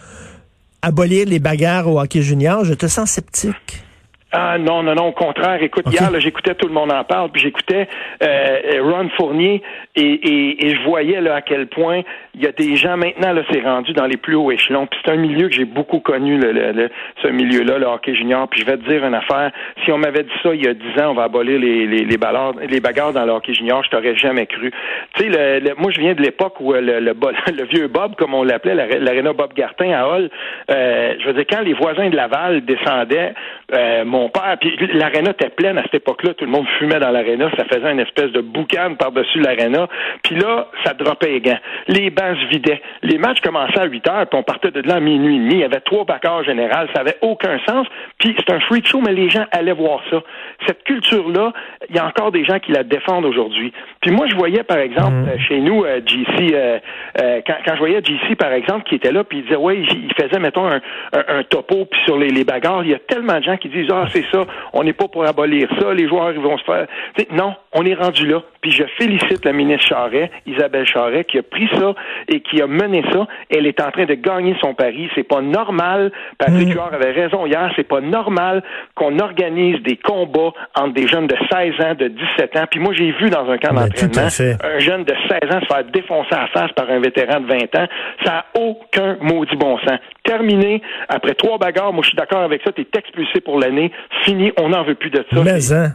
abolir 0.82 1.26
les 1.26 1.38
bagarres 1.38 1.88
au 1.88 2.00
hockey 2.00 2.22
junior, 2.22 2.64
je 2.64 2.74
te 2.74 2.86
sens 2.86 3.10
sceptique. 3.10 3.82
Ah 4.30 4.58
non, 4.58 4.82
non, 4.82 4.94
non, 4.94 5.06
au 5.08 5.12
contraire. 5.12 5.62
Écoute, 5.62 5.86
Ok. 5.86 5.94
hier, 5.94 6.10
là, 6.10 6.18
j'écoutais 6.18 6.54
Tout 6.54 6.68
le 6.68 6.74
monde 6.74 6.92
en 6.92 7.02
parle, 7.04 7.30
puis 7.30 7.40
j'écoutais 7.40 7.88
euh, 8.22 8.82
Ron 8.82 9.08
Fournier 9.16 9.62
et, 9.96 10.02
et, 10.02 10.66
et 10.66 10.74
je 10.76 10.82
voyais 10.84 11.20
là 11.22 11.36
à 11.36 11.40
quel 11.40 11.66
point 11.66 12.02
il 12.34 12.42
y 12.42 12.46
a 12.46 12.52
des 12.52 12.76
gens 12.76 12.96
maintenant, 12.98 13.32
là, 13.32 13.42
c'est 13.50 13.60
rendu 13.62 13.92
dans 13.94 14.04
les 14.06 14.16
plus 14.18 14.34
hauts 14.34 14.50
échelons. 14.50 14.86
Puis 14.86 15.00
c'est 15.04 15.10
un 15.12 15.16
milieu 15.16 15.48
que 15.48 15.54
j'ai 15.54 15.64
beaucoup 15.64 16.00
connu, 16.00 16.36
le, 16.38 16.52
le- 16.52 16.72
le- 16.72 16.90
ce 17.22 17.28
milieu-là, 17.28 17.78
le 17.78 17.86
hockey 17.86 18.14
junior. 18.14 18.46
Puis 18.48 18.60
je 18.60 18.66
vais 18.66 18.76
te 18.76 18.86
dire 18.88 19.04
une 19.04 19.14
affaire. 19.14 19.50
Si 19.84 19.92
on 19.92 19.98
m'avait 19.98 20.22
dit 20.24 20.30
ça 20.42 20.50
il 20.54 20.62
y 20.64 20.68
a 20.68 20.74
dix 20.74 21.00
ans, 21.00 21.10
on 21.10 21.14
va 21.14 21.24
abolir 21.24 21.58
les, 21.58 21.86
les, 21.86 22.04
les, 22.04 22.16
bagarres, 22.18 22.52
les 22.68 22.80
bagarres 22.80 23.12
dans 23.14 23.24
le 23.24 23.32
hockey 23.32 23.54
junior, 23.54 23.82
je 23.82 23.90
t'aurais 23.90 24.14
jamais 24.16 24.46
cru. 24.46 24.70
Tu 25.14 25.22
sais, 25.24 25.28
le, 25.30 25.60
le- 25.68 25.74
moi, 25.78 25.90
je 25.90 26.00
viens 26.00 26.14
de 26.14 26.22
l'époque 26.22 26.60
où 26.60 26.74
euh, 26.74 26.80
le, 26.82 27.00
le, 27.00 27.64
vieux 27.72 27.88
Bob, 27.88 28.14
comme 28.16 28.34
on 28.34 28.42
l'appelait, 28.44 28.74
l'aréna 28.74 29.32
Bob 29.32 29.54
Gartin 29.54 29.90
à 29.92 30.06
Hall, 30.06 30.28
euh, 30.70 31.14
je 31.18 31.26
veux 31.26 31.32
dire, 31.32 31.44
quand 31.48 31.62
les 31.62 31.72
voisins 31.74 32.10
de 32.10 32.16
Laval 32.16 32.60
descendaient, 32.64 33.32
euh, 33.74 34.04
mon 34.04 34.17
père, 34.28 34.56
puis 34.60 34.76
l'aréna 34.92 35.30
était 35.30 35.50
pleine 35.50 35.78
à 35.78 35.82
cette 35.82 35.94
époque-là, 35.94 36.34
tout 36.34 36.44
le 36.44 36.50
monde 36.50 36.66
fumait 36.78 36.98
dans 36.98 37.10
l'aréna, 37.10 37.50
ça 37.56 37.64
faisait 37.64 37.92
une 37.92 38.00
espèce 38.00 38.32
de 38.32 38.40
boucan 38.40 38.96
par-dessus 38.98 39.40
l'aréna, 39.40 39.88
puis 40.24 40.34
là, 40.34 40.68
ça 40.84 40.94
dropait 40.94 41.30
les 41.30 41.40
gants. 41.40 41.58
Les 41.86 42.10
bancs 42.10 42.36
se 42.36 42.46
vidaient. 42.48 42.82
Les 43.02 43.18
matchs 43.18 43.40
commençaient 43.40 43.80
à 43.80 43.84
8 43.84 44.08
heures, 44.08 44.26
puis 44.26 44.38
on 44.38 44.42
partait 44.42 44.72
de 44.72 44.80
là 44.80 44.96
à 44.96 45.00
minuit 45.00 45.36
et 45.36 45.38
demi. 45.38 45.54
Il 45.54 45.60
y 45.60 45.64
avait 45.64 45.80
trois 45.80 46.04
bagarres 46.04 46.42
générales, 46.44 46.88
ça 46.94 47.02
avait 47.02 47.18
aucun 47.20 47.58
sens, 47.68 47.86
puis 48.18 48.34
c'est 48.36 48.52
un 48.52 48.60
freak 48.60 48.86
show, 48.86 49.00
mais 49.00 49.12
les 49.12 49.30
gens 49.30 49.44
allaient 49.52 49.72
voir 49.72 50.00
ça. 50.10 50.22
Cette 50.66 50.82
culture-là, 50.82 51.52
il 51.88 51.94
y 51.96 51.98
a 51.98 52.06
encore 52.06 52.32
des 52.32 52.44
gens 52.44 52.58
qui 52.58 52.72
la 52.72 52.82
défendent 52.82 53.24
aujourd'hui. 53.24 53.72
Puis 54.00 54.10
moi, 54.10 54.26
je 54.28 54.34
voyais, 54.34 54.64
par 54.64 54.78
exemple, 54.78 55.28
euh, 55.28 55.38
chez 55.38 55.60
nous, 55.60 55.84
euh, 55.84 56.00
JC, 56.04 56.54
euh, 56.54 56.78
euh, 57.20 57.40
quand, 57.46 57.56
quand 57.64 57.74
je 57.74 57.78
voyais 57.78 58.00
JC, 58.02 58.34
par 58.36 58.52
exemple, 58.52 58.88
qui 58.88 58.96
était 58.96 59.12
là, 59.12 59.24
puis 59.24 59.38
il 59.38 59.44
disait, 59.44 59.56
ouais, 59.56 59.78
il 59.78 60.08
il 60.08 60.14
faisait, 60.14 60.40
mettons, 60.40 60.66
un, 60.66 60.80
un, 61.12 61.38
un 61.38 61.42
topo, 61.44 61.84
puis 61.84 62.00
sur 62.04 62.18
les, 62.18 62.28
les 62.28 62.44
bagarres, 62.44 62.84
il 62.84 62.90
y 62.90 62.94
a 62.94 62.98
tellement 62.98 63.38
de 63.38 63.44
gens 63.44 63.56
qui 63.56 63.68
disent, 63.68 63.88
ah, 63.90 64.06
c'est 64.12 64.24
ça, 64.32 64.44
on 64.72 64.82
n'est 64.84 64.92
pas 64.92 65.08
pour 65.08 65.24
abolir 65.26 65.68
ça, 65.78 65.92
les 65.94 66.08
joueurs, 66.08 66.32
ils 66.32 66.40
vont 66.40 66.58
se 66.58 66.64
faire... 66.64 66.86
Non, 67.30 67.54
on 67.72 67.84
est 67.84 67.94
rendu 67.94 68.26
là. 68.26 68.42
Puis 68.60 68.72
je 68.72 68.84
félicite 68.98 69.44
la 69.44 69.52
ministre 69.52 69.86
Charret, 69.86 70.30
Isabelle 70.46 70.86
Charret, 70.86 71.24
qui 71.24 71.38
a 71.38 71.42
pris 71.42 71.68
ça 71.78 71.94
et 72.28 72.40
qui 72.40 72.60
a 72.60 72.66
mené 72.66 73.02
ça. 73.12 73.26
Elle 73.50 73.66
est 73.66 73.80
en 73.80 73.90
train 73.90 74.04
de 74.04 74.14
gagner 74.14 74.56
son 74.60 74.74
pari. 74.74 75.08
C'est 75.14 75.22
pas 75.22 75.40
normal. 75.40 76.12
Patrick 76.38 76.72
Huard 76.72 76.92
avait 76.94 77.12
raison 77.12 77.46
hier. 77.46 77.70
C'est 77.76 77.86
pas 77.86 78.00
normal 78.00 78.62
qu'on 78.94 79.18
organise 79.18 79.82
des 79.82 79.96
combats 79.96 80.52
entre 80.74 80.94
des 80.94 81.06
jeunes 81.06 81.26
de 81.26 81.36
16 81.50 81.74
ans, 81.80 81.94
de 81.94 82.08
17 82.08 82.56
ans. 82.56 82.64
Puis 82.70 82.80
moi, 82.80 82.92
j'ai 82.94 83.12
vu 83.12 83.30
dans 83.30 83.48
un 83.48 83.58
camp 83.58 83.74
Ben, 83.74 83.86
d'entraînement 83.86 84.28
un 84.64 84.78
jeune 84.78 85.04
de 85.04 85.14
16 85.28 85.54
ans 85.54 85.60
se 85.60 85.66
faire 85.66 85.84
défoncer 85.84 86.34
à 86.34 86.42
la 86.42 86.46
face 86.48 86.72
par 86.72 86.90
un 86.90 87.00
vétéran 87.00 87.40
de 87.40 87.46
20 87.46 87.56
ans. 87.76 87.88
Ça 88.24 88.32
n'a 88.32 88.44
aucun 88.54 89.16
maudit 89.20 89.56
bon 89.56 89.78
sens. 89.78 89.98
Terminé. 90.24 90.82
Après 91.08 91.34
trois 91.34 91.58
bagarres, 91.58 91.92
moi, 91.92 92.02
je 92.02 92.08
suis 92.08 92.16
d'accord 92.16 92.42
avec 92.42 92.62
ça. 92.64 92.72
T'es 92.72 92.86
expulsé 92.96 93.40
pour 93.40 93.58
l'année. 93.58 93.92
Fini. 94.24 94.52
On 94.58 94.70
n'en 94.70 94.84
veut 94.84 94.94
plus 94.94 95.10
de 95.10 95.24
ça. 95.30 95.42
Mais, 95.42 95.72
hein. 95.72 95.92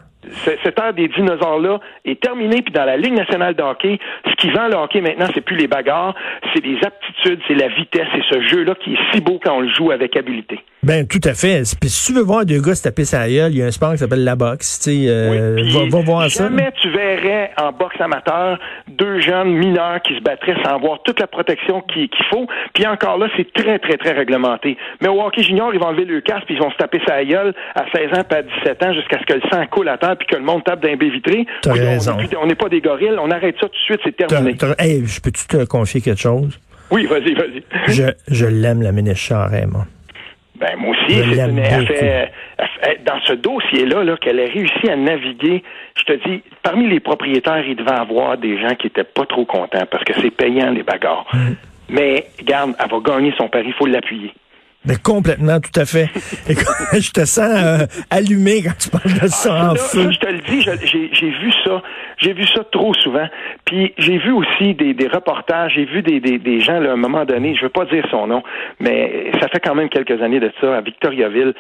Cette 0.64 0.80
ère 0.80 0.94
des 0.94 1.08
dinosaures-là 1.08 1.80
est 2.06 2.22
terminée, 2.22 2.62
puis 2.62 2.74
dans 2.74 2.86
la 2.86 2.98
Ligue 2.98 3.14
nationale 3.14 3.56
de 3.56 3.62
hockey, 3.64 4.00
ce 4.30 4.36
qui 4.36 4.50
vend 4.52 4.68
le 4.68 4.76
hockey 4.76 5.02
maintenant, 5.02 5.28
c'est 5.34 5.42
plus 5.42 5.56
les 5.58 5.68
bagarres, 5.68 6.16
c'est 6.54 6.64
les 6.64 6.78
aptitudes, 6.84 7.40
c'est 7.48 7.56
la 7.56 7.68
vitesse, 7.70 8.08
c'est 8.14 8.36
ce 8.36 8.42
jeu-là 8.48 8.76
qui 8.76 8.94
est 8.94 8.98
si 9.14 9.22
beau 9.22 9.40
quand 9.44 9.56
on 9.58 9.62
le 9.62 9.70
joue 9.70 9.92
avec 9.92 10.16
habileté. 10.18 10.60
Ben, 10.84 11.08
tout 11.08 11.22
à 11.24 11.34
fait. 11.34 11.62
Puis 11.80 11.90
si 11.90 12.12
tu 12.12 12.18
veux 12.20 12.24
voir 12.26 12.46
deux 12.46 12.60
gars 12.60 12.76
se 12.76 12.84
taper 12.84 13.06
sa 13.06 13.28
gueule, 13.30 13.52
il 13.54 13.58
y 13.60 13.64
a 13.64 13.66
un 13.66 13.72
sport 13.72 13.92
qui 13.94 14.00
s'appelle 14.00 14.24
la 14.26 14.36
boxe. 14.36 14.80
Tu 14.84 14.92
sais, 14.92 15.06
euh, 15.08 15.56
Oui, 15.56 15.90
va, 15.90 15.98
va 15.98 16.04
voir 16.04 16.30
ça. 16.30 16.44
Jamais 16.44 16.70
tu 16.82 16.90
verrais 16.90 17.52
en 17.58 17.72
boxe 17.72 17.96
amateur 18.02 18.60
deux 18.90 19.22
jeunes 19.22 19.54
mineurs 19.54 20.02
qui 20.02 20.14
se 20.16 20.20
battraient 20.22 20.56
sans 20.62 20.76
avoir 20.76 21.02
toute 21.04 21.22
la 21.22 21.28
protection 21.28 21.80
qui- 21.82 22.10
qu'il 22.10 22.26
faut. 22.26 22.48
Puis 22.74 22.86
encore 22.86 23.18
là, 23.18 23.28
c'est 23.38 23.52
très, 23.54 23.80
très, 23.80 23.96
très 23.96 24.12
réglementé. 24.12 24.78
Mais 25.02 25.08
au 25.08 25.22
hockey 25.22 25.42
junior, 25.44 25.74
ils 25.74 25.80
vont 25.80 25.88
enlever 25.88 26.04
le 26.04 26.20
casque 26.20 26.44
puis 26.48 26.56
ils 26.56 26.62
vont 26.62 26.72
se 26.72 26.76
taper 26.78 27.00
sa 27.08 27.24
gueule 27.24 27.54
à 27.76 27.86
16 27.96 28.12
ans 28.20 28.24
puis 28.28 28.40
à 28.40 28.42
17 28.44 28.84
ans 28.84 28.94
jusqu'à 28.94 29.20
ce 29.20 29.26
que 29.26 29.34
le 29.36 29.42
sang 29.50 29.66
coule 29.68 29.88
à 29.88 29.98
terre 29.98 30.13
puis 30.16 30.28
que 30.28 30.36
le 30.36 30.44
monde 30.44 30.64
tape 30.64 30.82
d'un 30.82 30.96
baie 30.96 31.10
vitré. 31.10 31.46
T'as 31.62 31.74
Oui, 31.74 31.80
raison. 31.80 32.18
On 32.42 32.46
n'est 32.48 32.56
pas 32.56 32.70
des 32.70 32.82
gorilles. 32.82 33.12
On 33.20 33.32
arrête 33.32 33.56
ça 33.60 33.68
tout 33.68 33.74
de 33.74 33.84
suite, 33.86 34.00
c'est 34.04 34.16
T'as- 34.16 34.28
terminé. 34.28 34.58
t'as- 34.58 34.76
Hey, 34.80 35.06
je 35.06 35.20
peux-tu 35.22 35.46
te 35.48 35.66
confier 35.66 36.02
quelque 36.02 36.20
chose? 36.22 36.60
Oui, 36.92 37.06
vas-y, 37.06 37.34
vas-y. 37.34 37.64
Je, 37.88 38.04
je 38.28 38.46
l'aime, 38.46 38.82
la 38.82 38.92
ministre 38.92 39.20
Charret, 39.20 39.66
moi. 39.66 39.86
Ben, 40.60 40.78
moi 40.78 40.92
aussi, 40.92 41.16
Je 41.18 41.34
c'est 41.34 41.50
une- 41.50 41.58
elle 41.60 41.88
fait- 41.88 42.30
elle 42.58 42.68
fait- 42.82 43.04
dans 43.04 43.20
ce 43.26 43.34
dossier-là, 43.34 44.04
là, 44.04 44.16
qu'elle 44.18 44.40
a 44.40 44.44
réussi 44.46 44.90
à 44.90 44.96
naviguer, 44.96 45.64
je 45.98 46.04
te 46.04 46.30
dis, 46.30 46.42
parmi 46.62 46.88
les 46.88 47.00
propriétaires, 47.00 47.66
il 47.68 47.76
devait 47.76 47.92
avoir 47.92 48.38
des 48.38 48.62
gens 48.62 48.76
qui 48.76 48.88
étaient 48.88 49.04
pas 49.04 49.26
trop 49.26 49.46
contents 49.46 49.86
parce 49.90 50.04
que 50.04 50.14
c'est 50.22 50.30
payant, 50.30 50.70
les 50.72 50.84
bagarres. 50.84 51.26
Mm. 51.34 51.38
Mais, 51.90 52.28
garde, 52.44 52.74
elle 52.80 52.90
va 52.90 53.00
gagner 53.00 53.34
son 53.38 53.50
pari, 53.50 53.66
il 53.68 53.74
faut 53.74 53.88
l'appuyer. 53.88 54.32
Mais 54.86 54.96
complètement, 55.02 55.60
tout 55.60 55.80
à 55.80 55.86
fait. 55.86 56.10
Écoute, 56.50 56.66
je 56.94 57.12
te 57.12 57.26
sens 57.26 57.50
euh, 57.64 57.86
allumé 58.10 58.64
quand 58.64 58.78
tu 58.78 58.90
parles 58.90 59.20
de 59.22 59.28
ça 59.28 59.50
Ah, 59.54 59.64
en 59.70 59.74
là, 59.74 59.80
feu. 59.80 60.04
ça, 60.04 60.12
je 60.12 60.20
te 60.20 60.28
le 60.30 60.40
dis, 60.40 60.62
j'ai 60.62 61.10
j'ai 61.14 61.30
vu 61.30 61.52
ça. 61.64 61.82
J'ai 62.18 62.34
vu 62.34 62.46
ça 62.48 62.64
trop 62.72 62.94
souvent. 62.94 63.28
Puis 63.66 63.94
j'ai 63.98 64.18
vu 64.18 64.32
aussi 64.32 64.74
des, 64.76 64.94
des 64.94 65.08
reportages, 65.08 65.74
j'ai 65.76 65.86
vu 65.86 66.02
des, 66.02 66.20
des, 66.20 66.38
des 66.38 66.60
gens, 66.60 66.80
là, 66.80 66.92
à 66.92 66.94
un 66.94 66.98
moment 66.98 67.26
donné, 67.26 67.56
je 67.56 67.62
veux 67.64 67.70
pas 67.70 67.86
dire 67.86 68.06
son 68.12 68.28
nom, 68.28 68.44
mais 68.80 69.32
ça 69.42 69.48
fait 69.48 69.60
quand 69.60 69.76
même 69.76 69.90
quelques 69.90 70.22
années 70.22 70.40
de 70.40 70.52
ça, 70.62 70.78
à 70.78 70.82
Victoriaville. 70.82 71.54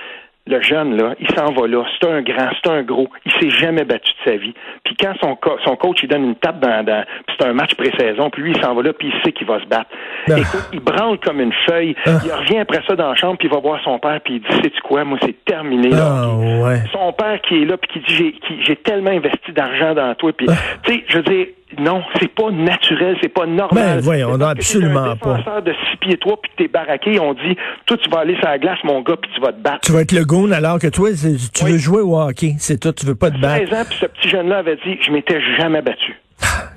Le 0.45 0.61
jeune, 0.61 0.97
là, 0.97 1.15
il 1.21 1.27
s'en 1.35 1.53
va 1.53 1.67
là. 1.67 1.85
C'est 2.01 2.09
un 2.09 2.21
grand, 2.21 2.49
c'est 2.61 2.69
un 2.69 2.83
gros. 2.83 3.07
Il 3.25 3.31
s'est 3.33 3.49
jamais 3.49 3.85
battu 3.85 4.11
de 4.11 4.31
sa 4.31 4.35
vie. 4.37 4.53
Puis 4.83 4.95
quand 4.99 5.13
son, 5.21 5.35
co- 5.35 5.57
son 5.63 5.75
coach, 5.77 5.99
il 6.03 6.09
donne 6.09 6.25
une 6.25 6.35
tape 6.35 6.59
dans, 6.59 6.83
dans 6.83 7.03
puis 7.25 7.35
c'est 7.39 7.47
un 7.47 7.53
match 7.53 7.75
pré-saison, 7.75 8.29
puis 8.29 8.41
lui, 8.41 8.51
il 8.53 8.61
s'en 8.61 8.75
va 8.75 8.81
là, 8.83 8.91
puis 8.93 9.07
il 9.07 9.23
sait 9.23 9.31
qu'il 9.31 9.47
va 9.47 9.59
se 9.61 9.65
battre. 9.65 9.89
Ah. 10.29 10.37
Écoute, 10.37 10.67
il 10.73 10.79
branle 10.81 11.17
comme 11.19 11.39
une 11.39 11.53
feuille. 11.65 11.95
Ah. 12.05 12.19
Il 12.25 12.31
revient 12.31 12.59
après 12.59 12.81
ça 12.87 12.95
dans 12.95 13.09
la 13.09 13.15
chambre, 13.15 13.37
puis 13.37 13.47
il 13.47 13.53
va 13.53 13.59
voir 13.61 13.81
son 13.83 13.97
père, 13.99 14.19
puis 14.21 14.35
il 14.35 14.41
dit, 14.41 14.61
sais-tu 14.63 14.81
quoi, 14.81 15.05
moi, 15.05 15.17
c'est 15.21 15.45
terminé, 15.45 15.89
là. 15.89 16.09
Ah, 16.23 16.35
ouais. 16.35 16.79
Son 16.91 17.13
père 17.13 17.39
qui 17.41 17.61
est 17.61 17.65
là, 17.65 17.77
puis 17.77 18.01
qui 18.01 18.15
dit, 18.17 18.39
j'ai 18.63 18.75
tellement 18.75 19.11
investi 19.11 19.53
d'argent 19.53 19.93
dans 19.93 20.13
toi, 20.15 20.31
puis, 20.33 20.47
Ah. 20.49 20.53
tu 20.83 20.93
sais, 20.93 21.03
je 21.07 21.17
veux 21.17 21.23
dire, 21.23 21.47
non, 21.79 22.01
c'est 22.19 22.33
pas 22.33 22.49
naturel, 22.51 23.17
c'est 23.21 23.29
pas 23.33 23.45
normal. 23.45 23.95
Ben, 23.95 23.99
voyons, 24.01 24.37
non, 24.37 24.47
absolument 24.47 25.03
un 25.03 25.15
pas. 25.15 25.37
défenseur 25.37 25.61
de 25.63 25.71
six 25.91 25.97
pieds 25.97 26.17
trois, 26.17 26.39
puis 26.41 26.51
que 26.51 26.63
t'es 26.63 26.67
baraqué, 26.67 27.19
on 27.19 27.33
dit, 27.33 27.55
toi, 27.85 27.97
tu 27.97 28.09
vas 28.09 28.19
aller 28.19 28.35
sur 28.35 28.45
la 28.45 28.57
glace, 28.59 28.77
mon 28.83 29.01
gars, 29.01 29.15
puis 29.21 29.31
tu 29.35 29.41
vas 29.41 29.51
te 29.53 29.59
battre. 29.61 29.79
Tu 29.81 29.91
vas 29.91 30.01
être 30.01 30.11
le 30.11 30.25
goon 30.25 30.51
alors 30.51 30.79
que 30.79 30.87
toi, 30.87 31.09
tu 31.11 31.27
Oui. 31.65 31.71
veux 31.71 31.77
jouer 31.77 32.01
au 32.01 32.19
hockey. 32.19 32.55
C'est 32.59 32.79
tout. 32.79 32.91
Tu 32.91 33.05
veux 33.05 33.15
pas 33.15 33.31
te 33.31 33.39
battre. 33.39 33.69
16 33.69 33.79
ans, 33.79 33.83
puis 33.89 33.97
ce 34.01 34.05
petit 34.07 34.29
jeune-là 34.29 34.57
avait 34.59 34.75
dit, 34.85 34.97
je 35.01 35.11
m'étais 35.11 35.39
jamais 35.57 35.81
battu. 35.81 36.19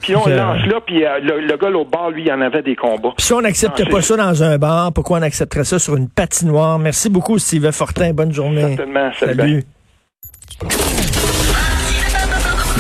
Puis 0.01 0.13
là, 0.13 0.21
on 0.25 0.29
lance 0.29 0.65
là, 0.67 0.81
puis 0.87 1.05
euh, 1.05 1.19
le, 1.21 1.41
le 1.41 1.57
gars, 1.57 1.71
là, 1.71 1.79
au 1.79 1.85
bar, 1.85 2.11
lui, 2.11 2.23
il 2.25 2.33
en 2.33 2.41
avait 2.41 2.63
des 2.63 2.77
combats. 2.77 3.13
Puis 3.17 3.27
si 3.27 3.33
on 3.33 3.41
n'acceptait 3.41 3.83
Non, 3.85 3.91
pas 3.91 4.01
ça 4.03 4.17
dans 4.17 4.43
un 4.45 4.59
bar, 4.59 4.93
pourquoi 4.93 5.19
on 5.19 5.23
accepterait 5.23 5.65
ça 5.65 5.79
sur 5.81 5.97
une 5.97 6.09
patinoire? 6.09 6.79
Merci 6.79 7.11
beaucoup, 7.11 7.39
Steve 7.39 7.71
Fortin. 7.73 8.13
Bonne 8.13 8.33
journée. 8.33 8.77
Certainement. 8.77 9.11
Salut, 9.19 9.35
Salut. 9.37 9.65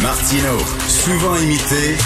Martino, 0.02 0.58
souvent 1.06 1.36
imité, 1.36 1.96